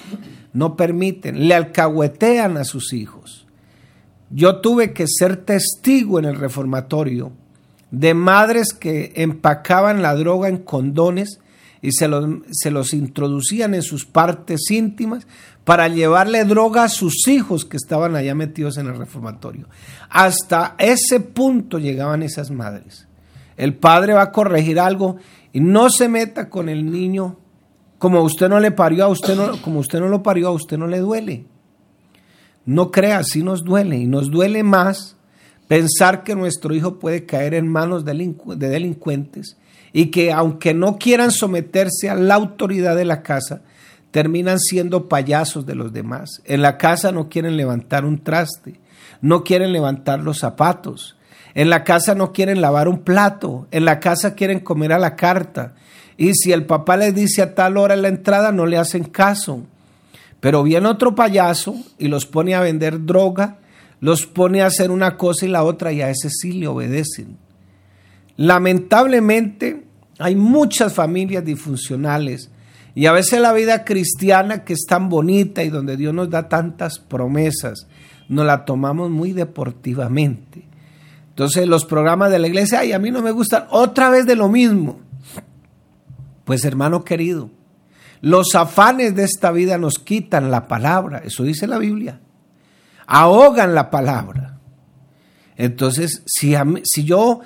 no 0.54 0.76
permiten, 0.76 1.48
le 1.48 1.54
alcahuetean 1.54 2.58
a 2.58 2.64
sus 2.64 2.94
hijos. 2.94 3.46
Yo 4.32 4.60
tuve 4.62 4.92
que 4.92 5.06
ser 5.08 5.38
testigo 5.46 6.18
en 6.18 6.26
el 6.26 6.36
reformatorio 6.36 7.45
de 7.92 8.14
madres 8.14 8.74
que 8.74 9.14
empacaban 9.16 10.02
la 10.02 10.16
droga 10.16 10.50
en 10.50 10.58
condones 10.58 11.40
y 11.82 11.92
se 11.92 12.08
los, 12.08 12.26
se 12.52 12.72
los 12.72 12.94
introducían 12.94 13.74
en 13.74 13.84
sus 13.84 14.06
partes 14.06 14.72
íntimas 14.72 15.28
para 15.64 15.88
llevarle 15.88 16.46
droga 16.46 16.84
a 16.84 16.90
sus 16.90 17.28
hijos 17.28 17.66
que 17.66 17.78
estaban 17.78 18.16
allá 18.16 18.36
metidos 18.36 18.78
en 18.78 18.88
el 18.88 18.98
reformatorio. 18.98 19.68
Hasta 20.10 20.76
ese 20.78 21.20
punto 21.20 21.80
llegaban 21.80 22.24
esas 22.24 22.52
madres. 22.52 23.08
El 23.58 23.76
padre 23.76 24.14
va 24.14 24.24
a 24.24 24.32
corregir 24.32 24.80
algo 24.80 25.18
y 25.54 25.60
no 25.60 25.90
se 25.90 26.10
meta 26.10 26.50
con 26.50 26.70
el 26.70 26.92
niño 26.92 27.38
como 27.98 28.22
usted 28.22 28.50
no 28.50 28.60
le 28.60 28.72
parió 28.72 29.06
a 29.06 29.08
usted 29.08 29.36
no, 29.36 29.62
como 29.62 29.80
usted 29.80 30.00
no 30.00 30.10
lo 30.10 30.22
parió 30.22 30.50
a 30.50 30.52
usted 30.52 30.78
no 30.78 30.88
le 30.88 31.00
duele. 31.00 31.46
No 32.66 32.92
crea, 32.92 33.24
sí 33.24 33.44
nos 33.44 33.64
duele 33.64 33.98
y 33.98 34.06
nos 34.06 34.32
duele 34.32 34.64
más 34.64 35.15
pensar 35.68 36.24
que 36.24 36.36
nuestro 36.36 36.74
hijo 36.74 37.00
puede 37.00 37.26
caer 37.26 37.54
en 37.54 37.68
manos 37.68 38.06
de 38.06 38.70
delincuentes 38.70 39.58
y 39.94 40.08
que 40.08 40.32
aunque 40.32 40.74
no 40.74 40.98
quieran 40.98 41.32
someterse 41.32 42.10
a 42.10 42.16
la 42.16 42.36
autoridad 42.36 42.96
de 42.96 43.06
la 43.06 43.24
casa, 43.24 43.62
terminan 44.12 44.60
siendo 44.60 45.10
payasos 45.10 45.66
de 45.66 45.76
los 45.76 45.92
demás. 45.92 46.42
En 46.46 46.62
la 46.62 46.78
casa 46.78 47.12
no 47.12 47.30
quieren 47.30 47.58
levantar 47.58 48.06
un 48.06 48.24
traste, 48.24 48.80
no 49.22 49.44
quieren 49.44 49.74
levantar 49.74 50.20
los 50.20 50.40
zapatos, 50.40 51.16
en 51.54 51.70
la 51.70 51.84
casa 51.84 52.16
no 52.16 52.34
quieren 52.34 52.62
lavar 52.62 52.88
un 52.88 53.00
plato, 53.00 53.68
en 53.72 53.86
la 53.86 54.00
casa 54.00 54.36
quieren 54.36 54.60
comer 54.60 54.92
a 54.92 55.00
la 55.00 55.16
carta. 55.16 55.74
Y 56.18 56.34
si 56.34 56.52
el 56.52 56.66
papá 56.66 56.98
les 56.98 57.16
dice 57.16 57.42
a 57.42 57.56
tal 57.56 57.78
hora 57.78 57.94
en 57.94 58.02
la 58.02 58.10
entrada, 58.10 58.52
no 58.52 58.66
le 58.66 58.78
hacen 58.78 59.06
caso. 59.06 59.64
Pero 60.42 60.64
viene 60.64 60.88
otro 60.88 61.16
payaso 61.16 61.76
y 61.98 62.10
los 62.10 62.26
pone 62.26 62.56
a 62.56 62.62
vender 62.62 63.06
droga 63.06 63.58
los 64.00 64.26
pone 64.26 64.62
a 64.62 64.68
hacer 64.68 64.92
una 64.92 65.18
cosa 65.18 65.46
y 65.46 65.50
la 65.50 65.64
otra 65.64 65.92
y 65.92 66.02
a 66.02 66.10
ese 66.10 66.30
sí 66.30 66.54
le 66.54 66.68
obedecen. 66.68 67.38
Lamentablemente 68.38 69.86
hay 70.20 70.36
muchas 70.36 70.94
familias 70.94 71.46
disfuncionales 71.46 72.52
y 72.94 73.08
a 73.08 73.12
veces 73.12 73.40
la 73.40 73.54
vida 73.54 73.84
cristiana 73.84 74.64
que 74.64 74.74
es 74.74 74.86
tan 74.88 75.10
bonita 75.10 75.64
y 75.64 75.70
donde 75.70 75.98
Dios 75.98 76.14
nos 76.14 76.30
da 76.30 76.48
tantas 76.48 77.00
promesas, 77.00 77.88
nos 78.30 78.46
la 78.46 78.66
tomamos 78.66 79.10
muy 79.10 79.34
deportivamente. 79.34 80.66
Entonces 81.30 81.68
los 81.68 81.86
programas 81.86 82.32
de 82.32 82.40
la 82.40 82.48
iglesia, 82.48 82.80
ay, 82.80 82.94
a 82.94 83.00
mí 83.00 83.12
no 83.12 83.22
me 83.22 83.32
gustan, 83.32 83.66
otra 83.70 84.10
vez 84.10 84.26
de 84.26 84.36
lo 84.36 84.48
mismo. 84.48 85.00
Pues 86.46 86.64
hermano 86.64 87.04
querido, 87.04 87.50
los 88.22 88.56
afanes 88.56 89.16
de 89.16 89.24
esta 89.24 89.52
vida 89.52 89.78
nos 89.78 90.00
quitan 90.00 90.52
la 90.52 90.68
palabra, 90.68 91.22
eso 91.26 91.44
dice 91.44 91.68
la 91.68 91.78
Biblia 91.78 92.20
ahogan 93.08 93.76
la 93.76 93.90
palabra. 93.90 94.60
Entonces, 95.58 96.24
si, 96.26 96.54
si 96.84 97.06
yo 97.06 97.42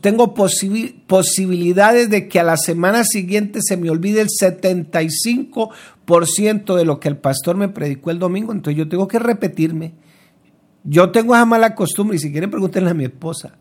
tengo 0.00 0.34
posibilidades 0.34 2.10
de 2.10 2.26
que 2.28 2.40
a 2.40 2.44
la 2.44 2.56
semana 2.56 3.04
siguiente 3.04 3.60
se 3.62 3.76
me 3.76 3.90
olvide 3.90 4.20
el 4.20 4.26
75% 4.28 6.74
de 6.74 6.84
lo 6.84 6.98
que 6.98 7.06
el 7.08 7.16
pastor 7.16 7.56
me 7.56 7.68
predicó 7.68 8.10
el 8.10 8.18
domingo, 8.18 8.50
entonces 8.52 8.76
yo 8.78 8.88
tengo 8.88 9.06
que 9.06 9.20
repetirme. 9.20 9.92
Yo 10.82 11.12
tengo 11.12 11.34
esa 11.34 11.46
mala 11.46 11.74
costumbre, 11.74 12.16
y 12.16 12.20
si 12.20 12.32
quieren 12.32 12.50
pregúntenle 12.50 12.90
a 12.90 12.94
mi 12.94 13.04
esposa. 13.04 13.56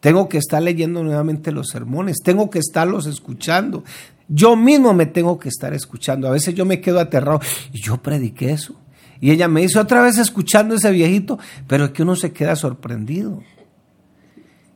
Tengo 0.00 0.28
que 0.28 0.38
estar 0.38 0.62
leyendo 0.62 1.02
nuevamente 1.02 1.52
los 1.52 1.68
sermones, 1.68 2.18
tengo 2.22 2.48
que 2.48 2.58
estarlos 2.58 3.06
escuchando. 3.06 3.84
Yo 4.28 4.56
mismo 4.56 4.94
me 4.94 5.06
tengo 5.06 5.38
que 5.38 5.48
estar 5.48 5.74
escuchando. 5.74 6.28
A 6.28 6.30
veces 6.30 6.54
yo 6.54 6.64
me 6.64 6.80
quedo 6.80 7.00
aterrado 7.00 7.40
y 7.72 7.82
yo 7.82 7.98
prediqué 7.98 8.52
eso. 8.52 8.76
Y 9.20 9.30
ella 9.30 9.48
me 9.48 9.62
hizo 9.62 9.80
otra 9.80 10.02
vez 10.02 10.18
escuchando 10.18 10.74
ese 10.74 10.90
viejito, 10.90 11.38
pero 11.66 11.86
es 11.86 11.90
que 11.90 12.02
uno 12.02 12.16
se 12.16 12.32
queda 12.32 12.56
sorprendido. 12.56 13.42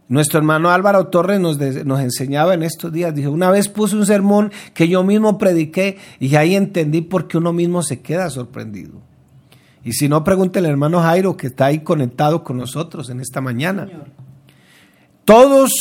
Nuestro 0.06 0.38
hermano 0.38 0.70
Álvaro 0.70 1.06
Torres 1.06 1.40
nos, 1.40 1.58
nos, 1.58 2.00
enseñaba 2.00 2.52
en 2.52 2.62
estos 2.62 2.92
días, 2.92 3.14
dijo, 3.14 3.30
una 3.30 3.50
vez 3.50 3.68
puse 3.68 3.96
un 3.96 4.04
sermón 4.04 4.52
que 4.74 4.86
yo 4.86 5.02
mismo 5.02 5.38
prediqué 5.38 5.96
y 6.20 6.34
ahí 6.36 6.54
entendí 6.54 7.00
por 7.00 7.26
qué 7.26 7.38
uno 7.38 7.54
mismo 7.54 7.82
se 7.82 8.00
queda 8.00 8.28
sorprendido. 8.28 9.00
Y 9.82 9.92
si 9.92 10.08
no, 10.08 10.22
pregúntele 10.22 10.68
al 10.68 10.72
hermano 10.72 11.00
Jairo 11.00 11.36
que 11.36 11.46
está 11.46 11.66
ahí 11.66 11.80
conectado 11.80 12.44
con 12.44 12.58
nosotros 12.58 13.08
en 13.08 13.20
esta 13.20 13.40
mañana. 13.40 13.88
Todos 15.24 15.72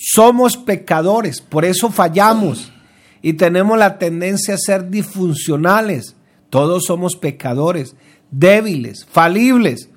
somos 0.00 0.56
pecadores, 0.56 1.40
por 1.40 1.64
eso 1.64 1.90
fallamos 1.90 2.72
y 3.20 3.32
tenemos 3.34 3.78
la 3.78 3.98
tendencia 3.98 4.54
a 4.54 4.58
ser 4.58 4.90
disfuncionales. 4.90 6.16
Todos 6.50 6.84
somos 6.84 7.16
pecadores 7.16 7.96
débiles, 8.32 9.06
falibles. 9.08 9.88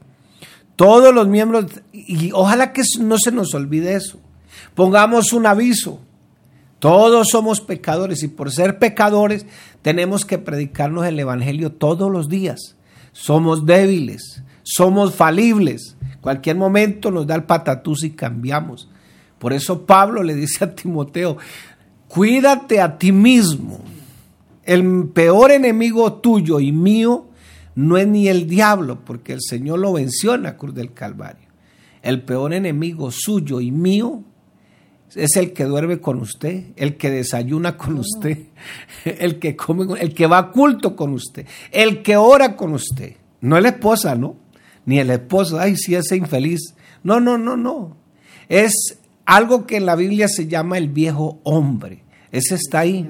Todos 0.76 1.16
los 1.16 1.28
miembros, 1.28 1.66
y 1.94 2.32
ojalá 2.34 2.74
que 2.74 2.84
no 3.00 3.18
se 3.18 3.32
nos 3.32 3.54
olvide 3.56 3.96
eso. 3.96 4.20
Pongamos 4.76 5.34
un 5.34 5.48
aviso. 5.48 6.02
Todos 6.80 7.30
somos 7.32 7.62
pecadores 7.62 8.22
y 8.22 8.28
por 8.28 8.52
ser 8.52 8.78
pecadores 8.78 9.46
tenemos 9.82 10.26
que 10.26 10.38
predicarnos 10.38 11.08
el 11.08 11.20
Evangelio 11.20 11.72
todos 11.72 12.12
los 12.12 12.28
días. 12.28 12.76
Somos 13.14 13.66
débiles, 13.66 14.44
somos 14.64 15.16
falibles. 15.16 15.96
Cualquier 16.20 16.58
momento 16.58 17.10
nos 17.10 17.26
da 17.26 17.36
el 17.36 17.46
patatús 17.46 18.04
y 18.04 18.12
cambiamos. 18.12 18.90
Por 19.40 19.54
eso 19.54 19.86
Pablo 19.86 20.22
le 20.22 20.36
dice 20.36 20.66
a 20.66 20.76
Timoteo, 20.76 21.38
cuídate 22.08 22.82
a 22.82 22.98
ti 22.98 23.12
mismo. 23.12 23.80
El 24.64 25.08
peor 25.14 25.52
enemigo 25.52 26.14
tuyo 26.14 26.60
y 26.60 26.72
mío 26.72 27.28
no 27.76 27.98
es 27.98 28.08
ni 28.08 28.28
el 28.30 28.48
diablo, 28.48 29.04
porque 29.04 29.34
el 29.34 29.42
Señor 29.42 29.80
lo 29.80 29.94
venció 29.94 30.34
en 30.34 30.44
la 30.44 30.58
cruz 30.58 30.74
del 30.74 30.94
Calvario. 30.94 31.48
El 32.02 32.24
peor 32.24 32.54
enemigo 32.54 33.12
suyo 33.12 33.60
y 33.60 33.72
mío 33.72 34.24
es 35.14 35.36
el 35.36 35.54
que 35.54 35.66
duerme 35.66 36.00
con 36.00 36.20
usted, 36.20 36.68
el 36.76 36.98
que 36.98 37.10
desayuna 37.10 37.78
con 37.78 37.98
usted, 37.98 38.38
el 39.06 39.40
que 39.40 39.56
come, 39.56 40.00
el 40.00 40.14
que 40.14 40.28
va 40.28 40.38
a 40.38 40.52
culto 40.52 40.96
con 40.96 41.14
usted, 41.14 41.46
el 41.72 42.02
que 42.02 42.16
ora 42.16 42.56
con 42.56 42.74
usted. 42.74 43.16
No 43.42 43.58
es 43.58 43.64
la 43.64 43.70
esposa, 43.70 44.16
¿no? 44.16 44.38
Ni 44.86 45.00
el 45.00 45.10
esposo, 45.10 45.60
ay, 45.60 45.76
sí, 45.76 45.96
ese 45.96 46.16
infeliz. 46.16 46.76
No, 47.04 47.20
no, 47.20 47.38
no, 47.38 47.58
no. 47.58 47.98
Es 48.50 49.00
algo 49.26 49.66
que 49.66 49.78
en 49.78 49.86
la 49.86 49.96
Biblia 49.96 50.28
se 50.28 50.48
llama 50.48 50.78
el 50.78 50.90
viejo 50.90 51.40
hombre. 51.44 52.04
Ese 52.32 52.56
está 52.56 52.80
ahí. 52.80 53.10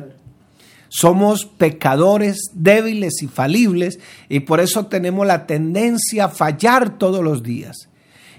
Somos 0.97 1.43
pecadores 1.45 2.51
débiles 2.53 3.21
y 3.21 3.27
falibles 3.27 3.99
y 4.29 4.39
por 4.39 4.61
eso 4.61 4.85
tenemos 4.85 5.27
la 5.27 5.45
tendencia 5.45 6.23
a 6.23 6.29
fallar 6.29 6.97
todos 6.97 7.21
los 7.21 7.43
días. 7.43 7.89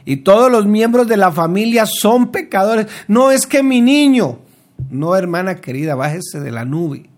Y 0.07 0.17
todos 0.17 0.51
los 0.51 0.65
miembros 0.65 1.07
de 1.07 1.19
la 1.19 1.31
familia 1.31 1.85
son 1.85 2.33
pecadores. 2.33 2.87
No 3.09 3.31
es 3.31 3.47
que 3.47 3.63
mi 3.63 3.83
niño, 3.83 4.39
no 4.89 5.15
hermana 5.17 5.57
querida, 5.57 5.97
bájese 5.97 6.41
de 6.41 6.51
la 6.51 6.65
nube. 6.65 7.11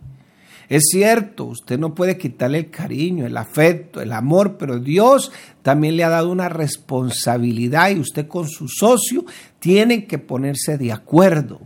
Es 0.68 0.88
cierto, 0.90 1.44
usted 1.44 1.78
no 1.78 1.94
puede 1.94 2.18
quitarle 2.18 2.58
el 2.58 2.70
cariño, 2.70 3.24
el 3.24 3.36
afecto, 3.36 4.00
el 4.00 4.12
amor, 4.12 4.56
pero 4.58 4.80
Dios 4.80 5.30
también 5.62 5.96
le 5.96 6.02
ha 6.02 6.08
dado 6.08 6.32
una 6.32 6.48
responsabilidad 6.48 7.90
y 7.90 8.00
usted 8.00 8.26
con 8.26 8.48
su 8.48 8.66
socio 8.66 9.24
tienen 9.60 10.08
que 10.08 10.18
ponerse 10.18 10.78
de 10.78 10.90
acuerdo. 10.90 11.60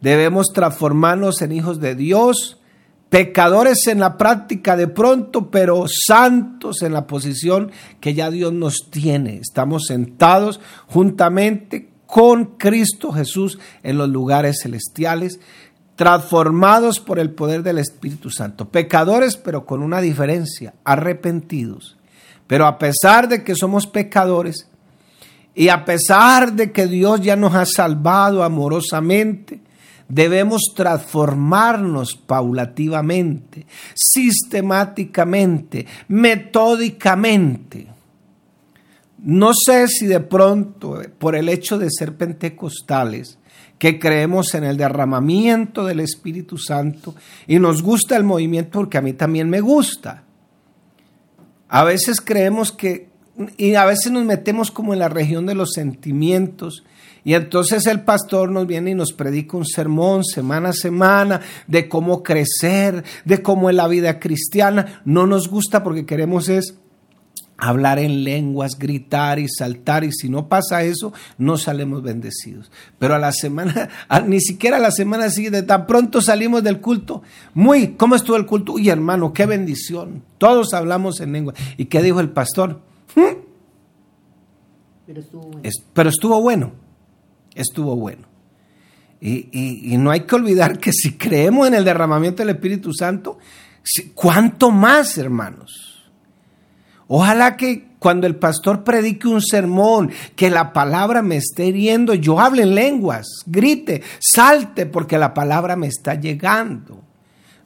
Debemos 0.00 0.48
transformarnos 0.52 1.42
en 1.42 1.52
hijos 1.52 1.80
de 1.80 1.94
Dios, 1.94 2.58
pecadores 3.08 3.86
en 3.86 4.00
la 4.00 4.18
práctica 4.18 4.76
de 4.76 4.88
pronto, 4.88 5.50
pero 5.50 5.86
santos 5.88 6.82
en 6.82 6.92
la 6.92 7.06
posición 7.06 7.70
que 8.00 8.14
ya 8.14 8.30
Dios 8.30 8.52
nos 8.52 8.90
tiene. 8.90 9.36
Estamos 9.36 9.86
sentados 9.86 10.60
juntamente 10.86 11.90
con 12.06 12.56
Cristo 12.56 13.12
Jesús 13.12 13.58
en 13.82 13.98
los 13.98 14.08
lugares 14.08 14.60
celestiales, 14.62 15.40
transformados 15.96 17.00
por 17.00 17.18
el 17.18 17.30
poder 17.30 17.62
del 17.62 17.78
Espíritu 17.78 18.30
Santo. 18.30 18.68
Pecadores, 18.68 19.36
pero 19.36 19.64
con 19.64 19.82
una 19.82 20.00
diferencia, 20.00 20.74
arrepentidos. 20.84 21.96
Pero 22.46 22.66
a 22.66 22.78
pesar 22.78 23.28
de 23.28 23.42
que 23.42 23.54
somos 23.54 23.86
pecadores, 23.86 24.68
y 25.54 25.70
a 25.70 25.86
pesar 25.86 26.52
de 26.52 26.70
que 26.70 26.86
Dios 26.86 27.22
ya 27.22 27.34
nos 27.34 27.54
ha 27.54 27.64
salvado 27.64 28.44
amorosamente, 28.44 29.60
Debemos 30.08 30.72
transformarnos 30.74 32.14
paulativamente, 32.14 33.66
sistemáticamente, 33.94 35.86
metódicamente. 36.08 37.88
No 39.18 39.50
sé 39.54 39.88
si 39.88 40.06
de 40.06 40.20
pronto, 40.20 41.00
por 41.18 41.34
el 41.34 41.48
hecho 41.48 41.78
de 41.78 41.88
ser 41.90 42.16
pentecostales, 42.16 43.38
que 43.78 43.98
creemos 43.98 44.54
en 44.54 44.64
el 44.64 44.76
derramamiento 44.76 45.84
del 45.84 46.00
Espíritu 46.00 46.56
Santo 46.56 47.14
y 47.46 47.58
nos 47.58 47.82
gusta 47.82 48.16
el 48.16 48.24
movimiento 48.24 48.78
porque 48.78 48.98
a 48.98 49.02
mí 49.02 49.12
también 49.12 49.50
me 49.50 49.60
gusta. 49.60 50.22
A 51.68 51.84
veces 51.84 52.20
creemos 52.20 52.72
que, 52.72 53.08
y 53.56 53.74
a 53.74 53.84
veces 53.84 54.12
nos 54.12 54.24
metemos 54.24 54.70
como 54.70 54.92
en 54.92 55.00
la 55.00 55.08
región 55.08 55.46
de 55.46 55.54
los 55.54 55.72
sentimientos, 55.72 56.84
y 57.26 57.34
entonces 57.34 57.88
el 57.88 58.02
pastor 58.02 58.52
nos 58.52 58.68
viene 58.68 58.92
y 58.92 58.94
nos 58.94 59.12
predica 59.12 59.56
un 59.56 59.66
sermón 59.66 60.24
semana 60.24 60.68
a 60.68 60.72
semana 60.72 61.40
de 61.66 61.88
cómo 61.88 62.22
crecer, 62.22 63.02
de 63.24 63.42
cómo 63.42 63.68
es 63.68 63.74
la 63.74 63.88
vida 63.88 64.20
cristiana. 64.20 65.02
No 65.04 65.26
nos 65.26 65.48
gusta 65.48 65.82
porque 65.82 66.06
queremos 66.06 66.48
es 66.48 66.76
hablar 67.58 67.98
en 67.98 68.22
lenguas, 68.22 68.78
gritar 68.78 69.40
y 69.40 69.48
saltar, 69.48 70.04
y 70.04 70.12
si 70.12 70.28
no 70.28 70.48
pasa 70.48 70.84
eso, 70.84 71.12
no 71.36 71.58
salimos 71.58 72.04
bendecidos. 72.04 72.70
Pero 73.00 73.16
a 73.16 73.18
la 73.18 73.32
semana, 73.32 73.88
ni 74.28 74.40
siquiera 74.40 74.76
a 74.76 74.80
la 74.80 74.92
semana 74.92 75.28
siguiente, 75.28 75.64
tan 75.64 75.84
pronto 75.88 76.22
salimos 76.22 76.62
del 76.62 76.80
culto, 76.80 77.24
muy, 77.54 77.96
¿cómo 77.96 78.14
estuvo 78.14 78.36
el 78.36 78.46
culto? 78.46 78.74
Uy, 78.74 78.88
hermano, 78.88 79.32
qué 79.32 79.46
bendición. 79.46 80.22
Todos 80.38 80.74
hablamos 80.74 81.20
en 81.20 81.32
lengua. 81.32 81.54
¿Y 81.76 81.86
qué 81.86 82.02
dijo 82.02 82.20
el 82.20 82.30
pastor? 82.30 82.82
¿Mm? 83.16 83.36
Pero 85.08 85.20
estuvo 85.20 85.42
bueno. 85.42 85.70
pero 85.92 86.08
estuvo 86.08 86.40
bueno. 86.40 86.85
Estuvo 87.56 87.96
bueno. 87.96 88.28
Y, 89.20 89.48
y, 89.92 89.96
no 89.96 90.10
hay 90.10 90.20
que 90.20 90.34
olvidar 90.36 90.78
que 90.78 90.92
si 90.92 91.14
creemos 91.14 91.66
en 91.66 91.74
el 91.74 91.84
derramamiento 91.84 92.42
del 92.42 92.54
Espíritu 92.54 92.92
Santo, 92.92 93.38
¿cuánto 94.14 94.70
más, 94.70 95.16
hermanos? 95.16 96.12
Ojalá 97.08 97.56
que 97.56 97.88
cuando 97.98 98.26
el 98.26 98.36
pastor 98.36 98.84
predique 98.84 99.26
un 99.26 99.40
sermón, 99.40 100.12
que 100.36 100.50
la 100.50 100.72
palabra 100.74 101.22
me 101.22 101.36
esté 101.36 101.66
hiriendo, 101.66 102.12
yo 102.12 102.38
hable 102.38 102.62
en 102.62 102.74
lenguas, 102.74 103.26
grite, 103.46 104.02
salte, 104.20 104.84
porque 104.84 105.18
la 105.18 105.32
palabra 105.32 105.76
me 105.76 105.86
está 105.86 106.14
llegando. 106.14 107.05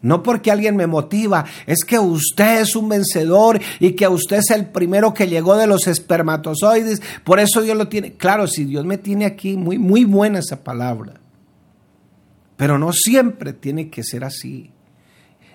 No 0.02 0.22
porque 0.22 0.50
alguien 0.50 0.76
me 0.76 0.86
motiva, 0.86 1.44
es 1.66 1.84
que 1.84 1.98
usted 1.98 2.62
es 2.62 2.74
un 2.74 2.88
vencedor 2.88 3.60
y 3.80 3.92
que 3.92 4.08
usted 4.08 4.38
es 4.38 4.50
el 4.50 4.66
primero 4.66 5.12
que 5.12 5.28
llegó 5.28 5.56
de 5.56 5.66
los 5.66 5.86
espermatozoides, 5.86 7.02
por 7.22 7.38
eso 7.38 7.60
Dios 7.60 7.76
lo 7.76 7.88
tiene. 7.88 8.14
Claro, 8.14 8.46
si 8.46 8.64
Dios 8.64 8.86
me 8.86 8.96
tiene 8.96 9.26
aquí, 9.26 9.56
muy, 9.56 9.78
muy 9.78 10.04
buena 10.04 10.38
esa 10.38 10.64
palabra. 10.64 11.20
Pero 12.56 12.78
no 12.78 12.92
siempre 12.92 13.52
tiene 13.52 13.90
que 13.90 14.02
ser 14.02 14.24
así. 14.24 14.70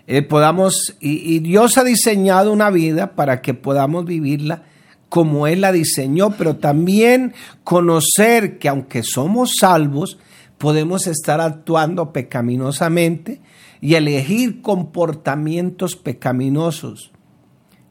Eh, 0.07 0.21
podamos, 0.21 0.95
y, 0.99 1.39
Dios 1.39 1.79
ha 1.79 1.83
diseñado 1.83 2.51
una 2.51 2.69
vida 2.69 3.15
para 3.15 3.41
que 3.41 3.55
podamos 3.55 4.05
vivirla 4.05 4.63
como 5.09 5.47
Él 5.47 5.61
la 5.61 5.71
diseñó, 5.71 6.31
pero 6.31 6.57
también 6.57 7.33
conocer 7.63 8.59
que 8.59 8.69
aunque 8.69 9.01
somos 9.01 9.53
salvos, 9.59 10.19
podemos 10.59 11.07
estar 11.07 11.41
actuando 11.41 12.11
pecaminosamente 12.13 13.41
y 13.85 13.93
elegir 13.93 14.63
comportamientos 14.63 15.95
pecaminosos. 15.95 17.11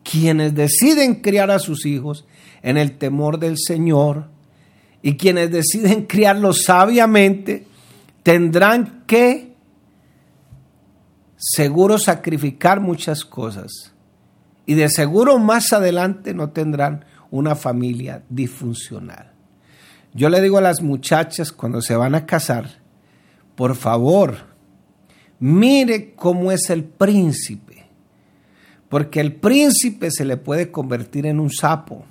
Quienes 0.02 0.52
deciden 0.52 1.22
criar 1.22 1.52
a 1.52 1.60
sus 1.60 1.86
hijos 1.86 2.26
en 2.62 2.78
el 2.78 2.98
temor 2.98 3.38
del 3.38 3.54
Señor 3.56 4.28
y 5.02 5.16
quienes 5.16 5.52
deciden 5.52 6.06
criarlos 6.06 6.64
sabiamente, 6.64 7.68
tendrán 8.24 9.04
que 9.06 9.54
seguro 11.36 11.96
sacrificar 11.98 12.80
muchas 12.80 13.24
cosas 13.24 13.92
y 14.66 14.74
de 14.74 14.88
seguro 14.88 15.38
más 15.38 15.72
adelante 15.72 16.34
no 16.34 16.50
tendrán 16.50 17.04
una 17.30 17.54
familia 17.54 18.24
disfuncional. 18.28 19.30
Yo 20.12 20.28
le 20.28 20.40
digo 20.40 20.58
a 20.58 20.60
las 20.60 20.82
muchachas 20.82 21.52
cuando 21.52 21.80
se 21.80 21.94
van 21.94 22.16
a 22.16 22.26
casar, 22.26 22.80
por 23.54 23.76
favor, 23.76 24.53
mire 25.38 26.14
cómo 26.14 26.52
es 26.52 26.70
el 26.70 26.84
príncipe, 26.84 27.86
porque 28.88 29.20
el 29.20 29.34
príncipe 29.34 30.10
se 30.10 30.24
le 30.24 30.36
puede 30.36 30.70
convertir 30.70 31.26
en 31.26 31.40
un 31.40 31.50
sapo. 31.50 32.04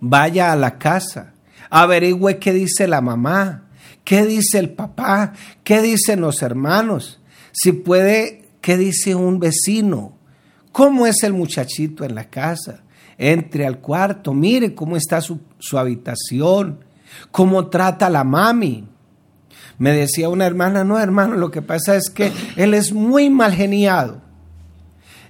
Vaya 0.00 0.52
a 0.52 0.56
la 0.56 0.78
casa, 0.78 1.34
averigüe 1.70 2.38
qué 2.38 2.52
dice 2.52 2.86
la 2.86 3.00
mamá, 3.00 3.64
qué 4.04 4.24
dice 4.24 4.58
el 4.58 4.70
papá, 4.70 5.32
qué 5.64 5.82
dicen 5.82 6.20
los 6.20 6.42
hermanos 6.42 7.18
si 7.60 7.72
puede, 7.72 8.44
¿qué 8.60 8.76
dice 8.76 9.14
un 9.14 9.40
vecino? 9.40 10.12
¿Cómo 10.70 11.06
es 11.06 11.22
el 11.22 11.32
muchachito 11.32 12.04
en 12.04 12.14
la 12.14 12.30
casa? 12.30 12.84
Entre 13.16 13.66
al 13.66 13.80
cuarto, 13.80 14.32
mire 14.32 14.74
cómo 14.74 14.96
está 14.96 15.20
su, 15.20 15.40
habitación, 15.76 16.84
cómo 17.32 17.68
trata 17.68 18.06
a 18.06 18.10
la 18.10 18.22
mami. 18.22 18.86
Me 19.78 19.92
decía 19.92 20.28
una 20.28 20.46
hermana, 20.46 20.84
no 20.84 20.98
hermano, 20.98 21.36
lo 21.36 21.50
que 21.50 21.62
pasa 21.62 21.96
es 21.96 22.10
que 22.10 22.32
él 22.56 22.74
es 22.74 22.92
muy 22.92 23.30
mal 23.30 23.54
geniado. 23.54 24.20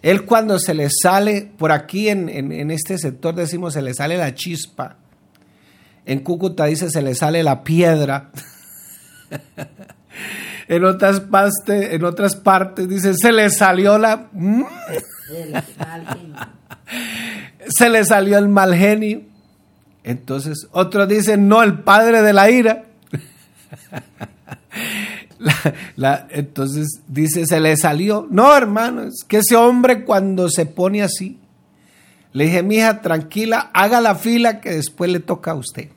Él 0.01 0.25
cuando 0.25 0.59
se 0.59 0.75
le 0.75 0.89
sale, 0.91 1.51
por 1.59 1.73
aquí 1.73 2.09
en, 2.09 2.29
en, 2.29 2.71
este 2.71 2.99
sector 2.99 3.35
decimos 3.35 3.75
se 3.75 3.83
le 3.83 3.95
sale 3.95 4.17
la 4.17 4.35
chispa. 4.35 4.97
En 6.07 6.21
Cúcuta 6.21 6.65
dice 6.65 6.89
se 6.89 7.03
le 7.03 7.15
sale 7.15 7.43
la 7.43 7.63
piedra. 7.63 8.31
en 10.69 10.85
otras 10.85 11.21
partes, 11.21 11.93
en 11.93 12.05
otras 12.05 12.37
partes 12.37 12.89
dice, 12.89 13.15
se 13.15 13.33
le 13.33 13.51
salió 13.51 13.99
la... 13.99 14.31
se 17.69 17.89
le 17.89 18.05
salió 18.05 18.39
el 18.39 18.49
mal 18.49 18.75
genio. 18.75 19.23
Entonces, 20.05 20.69
otros 20.71 21.09
dicen, 21.09 21.49
no, 21.49 21.63
el 21.63 21.81
padre 21.81 22.23
de 22.23 22.33
la 22.33 22.51
ira. 22.51 22.85
entonces 26.31 27.01
dice, 27.07 27.47
se 27.47 27.61
le 27.61 27.77
salió. 27.77 28.27
No, 28.31 28.57
hermano, 28.57 29.03
es 29.03 29.25
que 29.27 29.39
ese 29.39 29.57
hombre 29.57 30.05
cuando 30.05 30.49
se 30.49 30.67
pone 30.67 31.03
así, 31.03 31.39
le 32.33 32.45
dije, 32.45 32.63
mija, 32.63 33.01
tranquila, 33.01 33.71
haga 33.73 34.01
la 34.01 34.15
fila 34.15 34.61
que 34.61 34.71
después 34.71 35.11
le 35.11 35.21
toca 35.21 35.53
a 35.53 35.55
usted. 35.55 35.89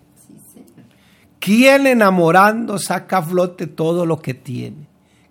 ¿Quién 1.39 1.87
enamorando 1.87 2.77
saca 2.77 3.17
a 3.17 3.23
flote 3.23 3.67
todo 3.67 4.05
lo 4.05 4.21
que 4.21 4.33
tiene? 4.33 4.87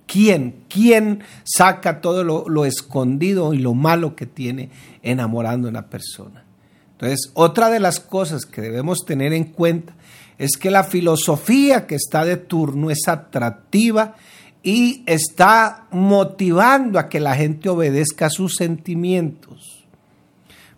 ¿Quién? 0.07 0.65
¿Quién 0.69 1.23
saca 1.45 2.01
todo 2.01 2.25
lo, 2.25 2.65
escondido 2.65 3.55
y 3.55 3.59
lo 3.59 3.75
malo 3.75 4.17
que 4.17 4.27
tiene 4.27 4.71
enamorando 5.03 5.69
a 5.69 5.71
una 5.71 5.89
persona? 5.89 6.45
Entonces, 6.93 7.31
otra 7.35 7.71
de 7.71 7.79
las 7.79 8.01
cosas 8.01 8.45
que 8.45 8.61
debemos 8.61 9.05
tener 9.07 9.33
en 9.33 9.45
cuenta 9.45 9.95
es 10.41 10.57
que 10.57 10.71
la 10.71 10.85
filosofía 10.85 11.87
que 11.87 11.97
está 11.97 12.25
de 12.25 12.39
turno 12.39 12.91
es 12.91 13.07
atractiva 13.09 14.15
y 14.63 15.03
está 15.05 15.87
motivando 15.91 16.99
a 16.99 17.11
que 17.11 17.21
la 17.21 17.37
gente 17.37 17.69
obedezca 17.69 18.27
a 18.27 18.31
sus 18.31 18.55
sentimientos. 18.55 19.85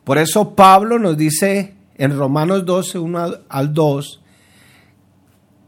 Por 0.03 0.19
eso 0.19 0.57
Pablo 0.57 0.99
nos 0.99 1.17
dice 1.17 1.75
en 1.97 2.19
Romanos 2.19 2.67
12, 2.67 2.99
1 2.99 3.35
al 3.49 3.73
2, 3.73 4.21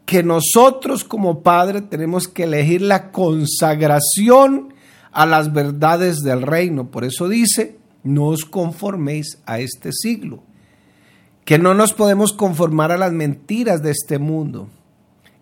que 0.07 0.24
nosotros 0.24 1.04
como 1.04 1.44
padre 1.44 1.80
tenemos 1.80 2.26
que 2.26 2.42
elegir 2.42 2.83
la 2.83 3.12
consagración 3.12 4.74
a 5.12 5.24
las 5.24 5.52
verdades 5.52 6.24
del 6.24 6.42
reino. 6.42 6.90
Por 6.90 7.04
eso 7.04 7.28
dice, 7.28 7.78
no 8.02 8.26
os 8.26 8.44
conforméis 8.44 9.38
a 9.46 9.61
este 9.61 9.92
siglo, 9.92 10.42
que 11.44 11.59
no 11.59 11.74
nos 11.74 11.92
podemos 11.92 12.33
conformar 12.33 12.90
a 12.92 12.96
las 12.96 13.12
mentiras 13.12 13.83
de 13.83 13.90
este 13.90 14.18
mundo, 14.18 14.68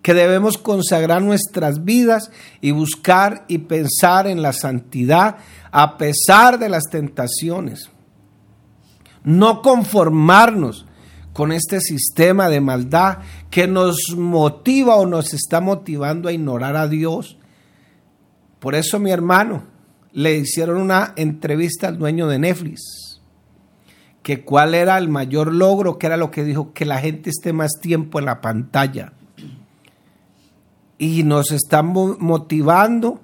que 0.02 0.14
debemos 0.14 0.58
consagrar 0.58 1.22
nuestras 1.22 1.84
vidas 1.84 2.30
y 2.60 2.72
buscar 2.72 3.44
y 3.46 3.58
pensar 3.58 4.26
en 4.26 4.42
la 4.42 4.52
santidad 4.52 5.36
a 5.70 5.96
pesar 5.96 6.58
de 6.58 6.68
las 6.68 6.84
tentaciones. 6.90 7.90
No 9.22 9.62
conformarnos 9.62 10.86
con 11.32 11.52
este 11.52 11.80
sistema 11.80 12.48
de 12.48 12.60
maldad 12.60 13.18
que 13.50 13.66
nos 13.66 14.14
motiva 14.16 14.96
o 14.96 15.06
nos 15.06 15.32
está 15.32 15.60
motivando 15.60 16.28
a 16.28 16.32
ignorar 16.32 16.76
a 16.76 16.88
Dios. 16.88 17.38
Por 18.58 18.74
eso 18.74 18.98
mi 18.98 19.10
hermano 19.10 19.64
le 20.12 20.36
hicieron 20.36 20.78
una 20.78 21.14
entrevista 21.16 21.88
al 21.88 21.98
dueño 21.98 22.28
de 22.28 22.38
Netflix, 22.38 23.11
que 24.22 24.44
cuál 24.44 24.74
era 24.74 24.98
el 24.98 25.08
mayor 25.08 25.52
logro, 25.52 25.98
que 25.98 26.06
era 26.06 26.16
lo 26.16 26.30
que 26.30 26.44
dijo, 26.44 26.72
que 26.72 26.84
la 26.84 26.98
gente 26.98 27.30
esté 27.30 27.52
más 27.52 27.72
tiempo 27.80 28.18
en 28.18 28.26
la 28.26 28.40
pantalla. 28.40 29.12
Y 30.98 31.24
nos 31.24 31.50
están 31.50 31.92
motivando 31.92 33.20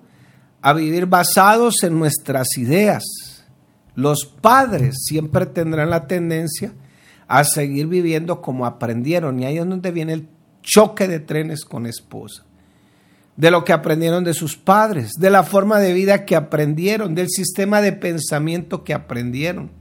a 0.61 0.73
vivir 0.73 1.07
basados 1.07 1.83
en 1.85 1.99
nuestras 1.99 2.59
ideas. 2.59 3.05
Los 3.95 4.25
padres 4.27 4.97
siempre 5.05 5.47
tendrán 5.47 5.91
la 5.91 6.07
tendencia 6.07 6.73
a 7.29 7.45
seguir 7.45 7.87
viviendo 7.87 8.41
como 8.41 8.67
aprendieron. 8.67 9.39
Y 9.39 9.45
ahí 9.45 9.59
es 9.59 9.69
donde 9.69 9.93
viene 9.93 10.15
el 10.15 10.29
choque 10.63 11.07
de 11.07 11.21
trenes 11.21 11.65
con 11.65 11.87
esposa. 11.87 12.45
De 13.37 13.53
lo 13.53 13.65
que 13.65 13.73
aprendieron 13.73 14.25
de 14.25 14.35
sus 14.35 14.57
padres, 14.57 15.13
de 15.19 15.31
la 15.31 15.45
forma 15.45 15.79
de 15.79 15.93
vida 15.93 16.25
que 16.25 16.35
aprendieron, 16.35 17.15
del 17.15 17.29
sistema 17.29 17.81
de 17.81 17.93
pensamiento 17.93 18.83
que 18.83 18.95
aprendieron. 18.95 19.78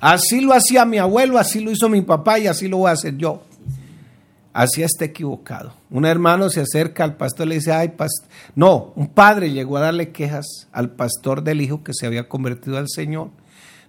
Así 0.00 0.40
lo 0.40 0.54
hacía 0.54 0.84
mi 0.84 0.98
abuelo, 0.98 1.38
así 1.38 1.60
lo 1.60 1.70
hizo 1.70 1.88
mi 1.88 2.02
papá 2.02 2.38
y 2.38 2.46
así 2.46 2.68
lo 2.68 2.78
voy 2.78 2.90
a 2.90 2.94
hacer 2.94 3.16
yo. 3.16 3.42
Así 4.52 4.82
está 4.82 5.04
equivocado. 5.04 5.74
Un 5.90 6.04
hermano 6.04 6.50
se 6.50 6.60
acerca 6.60 7.04
al 7.04 7.16
pastor 7.16 7.46
y 7.46 7.50
le 7.50 7.54
dice, 7.56 7.72
ay, 7.72 7.90
pastor. 7.90 8.28
No, 8.56 8.92
un 8.96 9.08
padre 9.08 9.52
llegó 9.52 9.76
a 9.76 9.80
darle 9.80 10.10
quejas 10.10 10.68
al 10.72 10.90
pastor 10.90 11.44
del 11.44 11.60
hijo 11.60 11.84
que 11.84 11.92
se 11.94 12.06
había 12.06 12.28
convertido 12.28 12.76
al 12.76 12.88
Señor. 12.88 13.30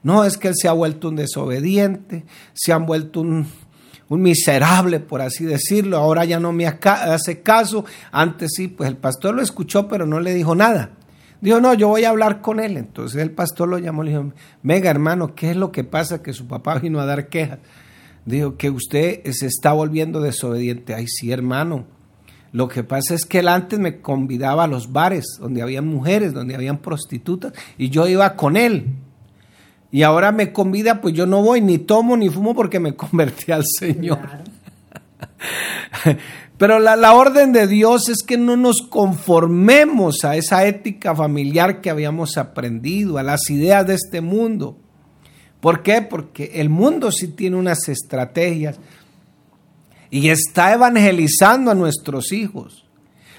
No, 0.03 0.23
es 0.23 0.37
que 0.37 0.49
él 0.49 0.55
se 0.55 0.67
ha 0.67 0.73
vuelto 0.73 1.09
un 1.09 1.15
desobediente, 1.15 2.25
se 2.53 2.73
ha 2.73 2.77
vuelto 2.77 3.21
un, 3.21 3.47
un 4.09 4.21
miserable, 4.21 4.99
por 4.99 5.21
así 5.21 5.45
decirlo. 5.45 5.97
Ahora 5.97 6.25
ya 6.25 6.39
no 6.39 6.51
me 6.51 6.67
hace 6.67 7.41
caso. 7.41 7.85
Antes 8.11 8.51
sí, 8.55 8.67
pues 8.67 8.89
el 8.89 8.97
pastor 8.97 9.35
lo 9.35 9.41
escuchó, 9.41 9.87
pero 9.87 10.05
no 10.05 10.19
le 10.19 10.33
dijo 10.33 10.53
nada. 10.53 10.91
Dijo, 11.41 11.59
no, 11.59 11.73
yo 11.73 11.87
voy 11.87 12.03
a 12.05 12.09
hablar 12.09 12.41
con 12.41 12.59
él. 12.59 12.77
Entonces 12.77 13.21
el 13.21 13.31
pastor 13.31 13.67
lo 13.67 13.79
llamó 13.79 14.03
y 14.03 14.07
le 14.07 14.11
dijo, 14.11 14.33
venga 14.61 14.89
hermano, 14.89 15.33
¿qué 15.35 15.51
es 15.51 15.57
lo 15.57 15.71
que 15.71 15.83
pasa? 15.83 16.21
Que 16.21 16.33
su 16.33 16.47
papá 16.47 16.79
vino 16.79 16.99
a 16.99 17.05
dar 17.05 17.27
quejas. 17.27 17.59
Dijo 18.25 18.55
que 18.55 18.69
usted 18.69 19.23
se 19.31 19.47
está 19.47 19.73
volviendo 19.73 20.21
desobediente. 20.21 20.93
Ay, 20.93 21.07
sí, 21.07 21.31
hermano. 21.31 21.85
Lo 22.53 22.67
que 22.67 22.83
pasa 22.83 23.15
es 23.15 23.25
que 23.25 23.39
él 23.39 23.47
antes 23.47 23.79
me 23.79 24.01
convidaba 24.01 24.65
a 24.65 24.67
los 24.67 24.91
bares 24.91 25.25
donde 25.39 25.61
había 25.61 25.81
mujeres, 25.81 26.33
donde 26.33 26.53
habían 26.53 26.79
prostitutas, 26.79 27.53
y 27.77 27.89
yo 27.89 28.07
iba 28.07 28.35
con 28.35 28.57
él. 28.57 28.87
Y 29.89 30.03
ahora 30.03 30.31
me 30.31 30.51
convida, 30.53 31.01
pues 31.01 31.13
yo 31.13 31.25
no 31.25 31.41
voy, 31.41 31.61
ni 31.61 31.77
tomo, 31.77 32.15
ni 32.17 32.29
fumo 32.29 32.53
porque 32.53 32.79
me 32.79 32.95
convertí 32.95 33.51
al 33.51 33.63
Señor. 33.65 34.19
Pero 36.61 36.77
la, 36.77 37.13
orden 37.15 37.53
de 37.53 37.65
Dios 37.65 38.07
es 38.07 38.21
que 38.21 38.37
no 38.37 38.55
nos 38.55 38.83
conformemos 38.87 40.23
a 40.23 40.35
esa 40.35 40.67
ética 40.67 41.15
familiar 41.15 41.81
que 41.81 41.89
habíamos 41.89 42.37
aprendido, 42.37 43.17
a 43.17 43.23
las 43.23 43.49
ideas 43.49 43.87
de 43.87 43.95
este 43.95 44.21
mundo. 44.21 44.77
¿Por 45.59 45.81
qué? 45.81 46.03
Porque 46.03 46.51
el 46.53 46.69
mundo 46.69 47.11
sí 47.11 47.29
tiene 47.29 47.57
unas 47.57 47.89
estrategias 47.89 48.79
y 50.11 50.29
está 50.29 50.71
evangelizando 50.73 51.71
a 51.71 51.73
nuestros 51.73 52.31
hijos. 52.31 52.85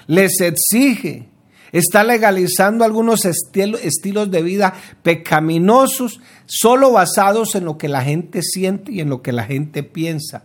Les 0.05 0.41
exige, 0.41 1.29
está 1.71 2.03
legalizando 2.03 2.83
algunos 2.83 3.23
estilos 3.23 4.31
de 4.31 4.43
vida 4.43 4.73
pecaminosos 5.01 6.19
solo 6.45 6.91
basados 6.91 7.55
en 7.55 7.63
lo 7.63 7.77
que 7.77 7.87
la 7.87 8.01
gente 8.01 8.41
siente 8.41 8.91
y 8.91 8.99
en 8.99 9.07
lo 9.07 9.21
que 9.21 9.31
la 9.31 9.45
gente 9.45 9.81
piensa. 9.81 10.43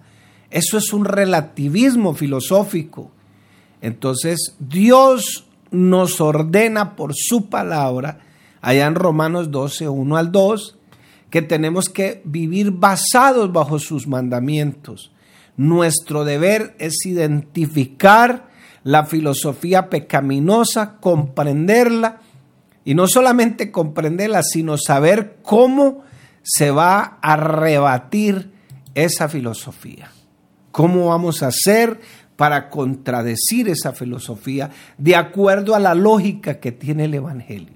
Eso 0.50 0.78
es 0.78 0.92
un 0.92 1.04
relativismo 1.04 2.14
filosófico. 2.14 3.10
Entonces, 3.80 4.56
Dios 4.58 5.46
nos 5.70 6.20
ordena 6.20 6.96
por 6.96 7.12
su 7.14 7.48
palabra, 7.48 8.20
allá 8.60 8.86
en 8.86 8.94
Romanos 8.94 9.50
12, 9.50 9.88
1 9.88 10.16
al 10.16 10.32
2, 10.32 10.76
que 11.30 11.42
tenemos 11.42 11.88
que 11.88 12.22
vivir 12.24 12.72
basados 12.72 13.52
bajo 13.52 13.78
sus 13.78 14.06
mandamientos. 14.06 15.12
Nuestro 15.56 16.24
deber 16.24 16.74
es 16.78 17.04
identificar 17.04 18.48
la 18.84 19.04
filosofía 19.04 19.90
pecaminosa, 19.90 20.96
comprenderla, 20.98 22.20
y 22.84 22.94
no 22.94 23.06
solamente 23.06 23.70
comprenderla, 23.70 24.42
sino 24.42 24.78
saber 24.78 25.40
cómo 25.42 26.04
se 26.42 26.70
va 26.70 27.18
a 27.20 27.36
rebatir 27.36 28.50
esa 28.94 29.28
filosofía. 29.28 30.10
¿Cómo 30.78 31.08
vamos 31.08 31.42
a 31.42 31.48
hacer 31.48 31.98
para 32.36 32.70
contradecir 32.70 33.68
esa 33.68 33.92
filosofía 33.92 34.70
de 34.96 35.16
acuerdo 35.16 35.74
a 35.74 35.80
la 35.80 35.92
lógica 35.96 36.60
que 36.60 36.70
tiene 36.70 37.06
el 37.06 37.14
Evangelio? 37.14 37.74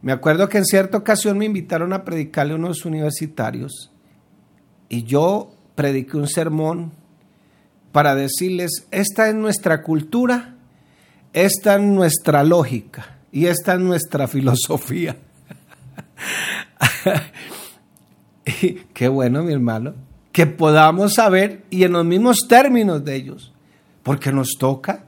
Me 0.00 0.12
acuerdo 0.12 0.48
que 0.48 0.56
en 0.56 0.64
cierta 0.64 0.96
ocasión 0.96 1.36
me 1.36 1.44
invitaron 1.44 1.92
a 1.92 2.02
predicarle 2.02 2.54
a 2.54 2.56
unos 2.56 2.86
universitarios 2.86 3.92
y 4.88 5.02
yo 5.02 5.54
prediqué 5.74 6.16
un 6.16 6.28
sermón 6.28 6.92
para 7.92 8.14
decirles, 8.14 8.86
esta 8.90 9.28
es 9.28 9.34
nuestra 9.34 9.82
cultura, 9.82 10.56
esta 11.34 11.74
es 11.74 11.82
nuestra 11.82 12.42
lógica 12.42 13.18
y 13.30 13.48
esta 13.48 13.74
es 13.74 13.80
nuestra 13.80 14.28
filosofía. 14.28 15.18
qué 18.94 19.08
bueno, 19.08 19.42
mi 19.42 19.52
hermano 19.52 20.10
que 20.32 20.46
podamos 20.46 21.14
saber 21.14 21.64
y 21.70 21.84
en 21.84 21.92
los 21.92 22.04
mismos 22.04 22.38
términos 22.48 23.04
de 23.04 23.14
ellos, 23.16 23.52
porque 24.02 24.32
nos 24.32 24.56
toca, 24.58 25.04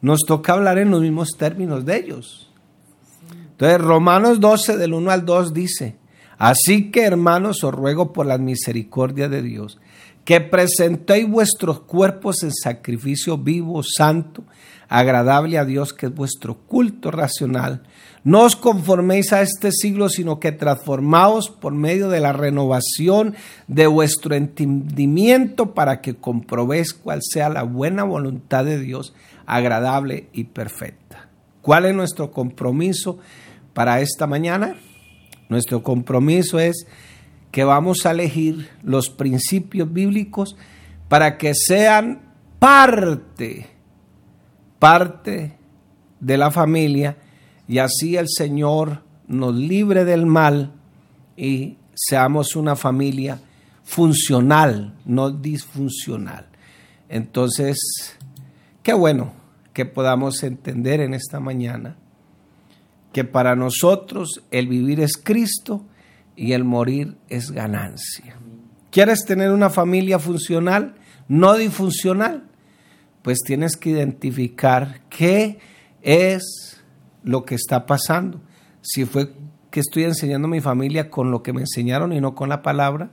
nos 0.00 0.20
toca 0.26 0.52
hablar 0.52 0.78
en 0.78 0.90
los 0.90 1.00
mismos 1.00 1.30
términos 1.38 1.84
de 1.84 1.96
ellos. 1.96 2.50
Entonces, 3.52 3.80
Romanos 3.80 4.40
12, 4.40 4.76
del 4.76 4.94
1 4.94 5.10
al 5.10 5.24
2 5.24 5.54
dice, 5.54 5.96
así 6.38 6.90
que 6.90 7.04
hermanos, 7.04 7.62
os 7.62 7.72
ruego 7.72 8.12
por 8.12 8.26
la 8.26 8.36
misericordia 8.36 9.28
de 9.28 9.42
Dios, 9.42 9.78
que 10.24 10.40
presentéis 10.40 11.28
vuestros 11.28 11.80
cuerpos 11.80 12.42
en 12.42 12.52
sacrificio 12.52 13.38
vivo, 13.38 13.82
santo, 13.82 14.44
agradable 14.88 15.58
a 15.58 15.64
Dios, 15.64 15.92
que 15.92 16.06
es 16.06 16.14
vuestro 16.14 16.58
culto 16.66 17.10
racional, 17.10 17.82
no 18.24 18.42
os 18.42 18.54
conforméis 18.54 19.32
a 19.32 19.42
este 19.42 19.72
siglo, 19.72 20.08
sino 20.08 20.38
que 20.38 20.52
transformaos 20.52 21.50
por 21.50 21.72
medio 21.72 22.08
de 22.08 22.20
la 22.20 22.32
renovación 22.32 23.34
de 23.66 23.88
vuestro 23.88 24.36
entendimiento 24.36 25.74
para 25.74 26.00
que 26.00 26.14
comprobéis 26.14 26.94
cuál 26.94 27.20
sea 27.22 27.48
la 27.48 27.64
buena 27.64 28.04
voluntad 28.04 28.64
de 28.64 28.78
Dios, 28.78 29.12
agradable 29.44 30.28
y 30.32 30.44
perfecta. 30.44 31.28
¿Cuál 31.62 31.86
es 31.86 31.94
nuestro 31.94 32.30
compromiso 32.30 33.18
para 33.74 34.00
esta 34.00 34.28
mañana? 34.28 34.76
Nuestro 35.48 35.82
compromiso 35.82 36.60
es 36.60 36.86
que 37.50 37.64
vamos 37.64 38.06
a 38.06 38.12
elegir 38.12 38.68
los 38.84 39.10
principios 39.10 39.92
bíblicos 39.92 40.56
para 41.08 41.38
que 41.38 41.54
sean 41.54 42.22
parte, 42.60 43.66
parte 44.78 45.56
de 46.20 46.36
la 46.38 46.52
familia 46.52 47.16
y 47.72 47.78
así 47.78 48.18
el 48.18 48.26
Señor 48.28 49.02
nos 49.28 49.54
libre 49.54 50.04
del 50.04 50.26
mal 50.26 50.74
y 51.38 51.78
seamos 51.94 52.54
una 52.54 52.76
familia 52.76 53.40
funcional, 53.82 54.94
no 55.06 55.30
disfuncional. 55.30 56.48
Entonces, 57.08 57.78
qué 58.82 58.92
bueno 58.92 59.32
que 59.72 59.86
podamos 59.86 60.42
entender 60.42 61.00
en 61.00 61.14
esta 61.14 61.40
mañana 61.40 61.96
que 63.10 63.24
para 63.24 63.56
nosotros 63.56 64.42
el 64.50 64.66
vivir 64.68 65.00
es 65.00 65.16
Cristo 65.16 65.82
y 66.36 66.52
el 66.52 66.64
morir 66.64 67.16
es 67.30 67.52
ganancia. 67.52 68.36
¿Quieres 68.90 69.24
tener 69.24 69.50
una 69.50 69.70
familia 69.70 70.18
funcional, 70.18 70.96
no 71.26 71.56
disfuncional? 71.56 72.44
Pues 73.22 73.38
tienes 73.46 73.78
que 73.78 73.88
identificar 73.88 75.00
qué 75.08 75.58
es 76.02 76.71
lo 77.22 77.44
que 77.44 77.54
está 77.54 77.86
pasando. 77.86 78.40
Si 78.80 79.04
fue 79.04 79.32
que 79.70 79.80
estoy 79.80 80.04
enseñando 80.04 80.48
a 80.48 80.50
mi 80.50 80.60
familia 80.60 81.10
con 81.10 81.30
lo 81.30 81.42
que 81.42 81.52
me 81.52 81.62
enseñaron 81.62 82.12
y 82.12 82.20
no 82.20 82.34
con 82.34 82.48
la 82.48 82.62
palabra, 82.62 83.10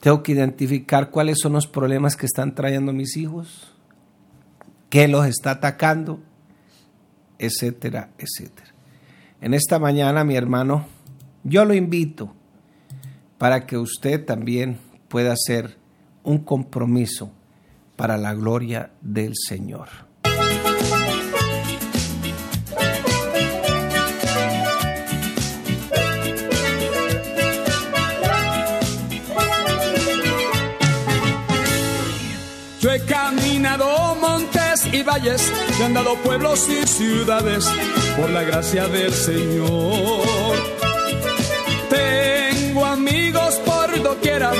tengo 0.00 0.22
que 0.22 0.32
identificar 0.32 1.10
cuáles 1.10 1.38
son 1.40 1.52
los 1.52 1.66
problemas 1.66 2.16
que 2.16 2.26
están 2.26 2.54
trayendo 2.54 2.92
mis 2.92 3.16
hijos, 3.16 3.74
qué 4.90 5.08
los 5.08 5.26
está 5.26 5.52
atacando, 5.52 6.20
etcétera, 7.38 8.10
etcétera. 8.18 8.74
En 9.40 9.54
esta 9.54 9.78
mañana, 9.78 10.24
mi 10.24 10.36
hermano, 10.36 10.86
yo 11.44 11.64
lo 11.64 11.74
invito 11.74 12.32
para 13.38 13.66
que 13.66 13.76
usted 13.76 14.24
también 14.24 14.78
pueda 15.08 15.32
hacer 15.32 15.76
un 16.22 16.38
compromiso 16.38 17.30
para 17.96 18.16
la 18.16 18.34
gloria 18.34 18.92
del 19.00 19.34
Señor. 19.34 20.07
Y 34.92 35.02
valles, 35.02 35.52
he 35.78 35.84
andado 35.84 36.14
pueblos 36.16 36.68
y 36.68 36.86
ciudades 36.86 37.66
por 38.16 38.30
la 38.30 38.42
gracia 38.42 38.86
del 38.88 39.12
Señor. 39.12 40.56
Tengo 41.90 42.84
amigos 42.84 43.54
por 43.64 44.02
doquiera 44.02 44.52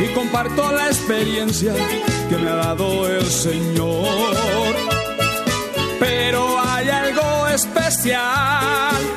y 0.00 0.12
comparto 0.14 0.72
la 0.72 0.86
experiencia 0.86 1.74
que 2.28 2.36
me 2.36 2.50
ha 2.50 2.56
dado 2.56 3.08
el 3.08 3.26
Señor. 3.26 4.36
Pero 5.98 6.60
hay 6.60 6.88
algo 6.88 7.48
especial 7.48 9.13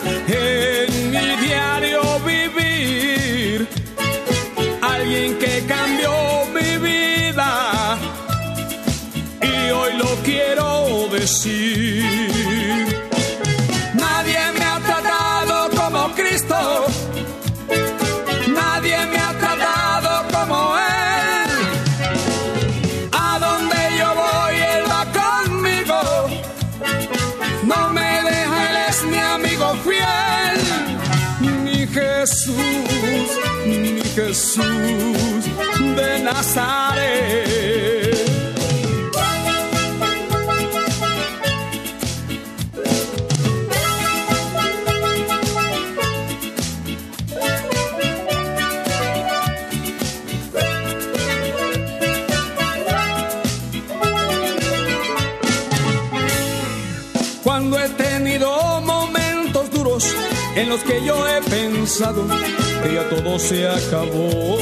en 60.58 60.70
los 60.70 60.82
que 60.84 61.04
yo 61.06 61.16
he 61.28 61.42
pensado 61.44 62.26
que 62.82 62.94
ya 62.94 63.08
todo 63.10 63.38
se 63.38 63.68
acabó. 63.68 64.58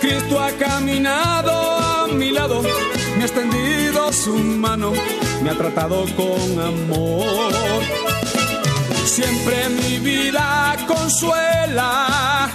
Cristo 0.00 0.40
ha 0.40 0.50
caminado 0.52 1.52
a 1.52 2.06
mi 2.06 2.30
lado, 2.30 2.62
me 3.16 3.22
ha 3.22 3.26
extendido 3.26 4.12
su 4.12 4.34
mano, 4.34 4.92
me 5.42 5.50
ha 5.50 5.54
tratado 5.54 6.06
con 6.14 6.60
amor. 6.60 7.52
Siempre 9.06 9.68
mi 9.70 9.98
vida 9.98 10.76
consuela 10.86 12.48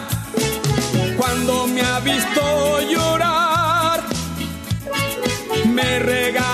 cuando 1.18 1.68
me 1.68 1.82
ha 1.82 2.00
visto 2.00 2.42
llorar, 2.90 4.04
me 5.68 6.00
regala 6.00 6.51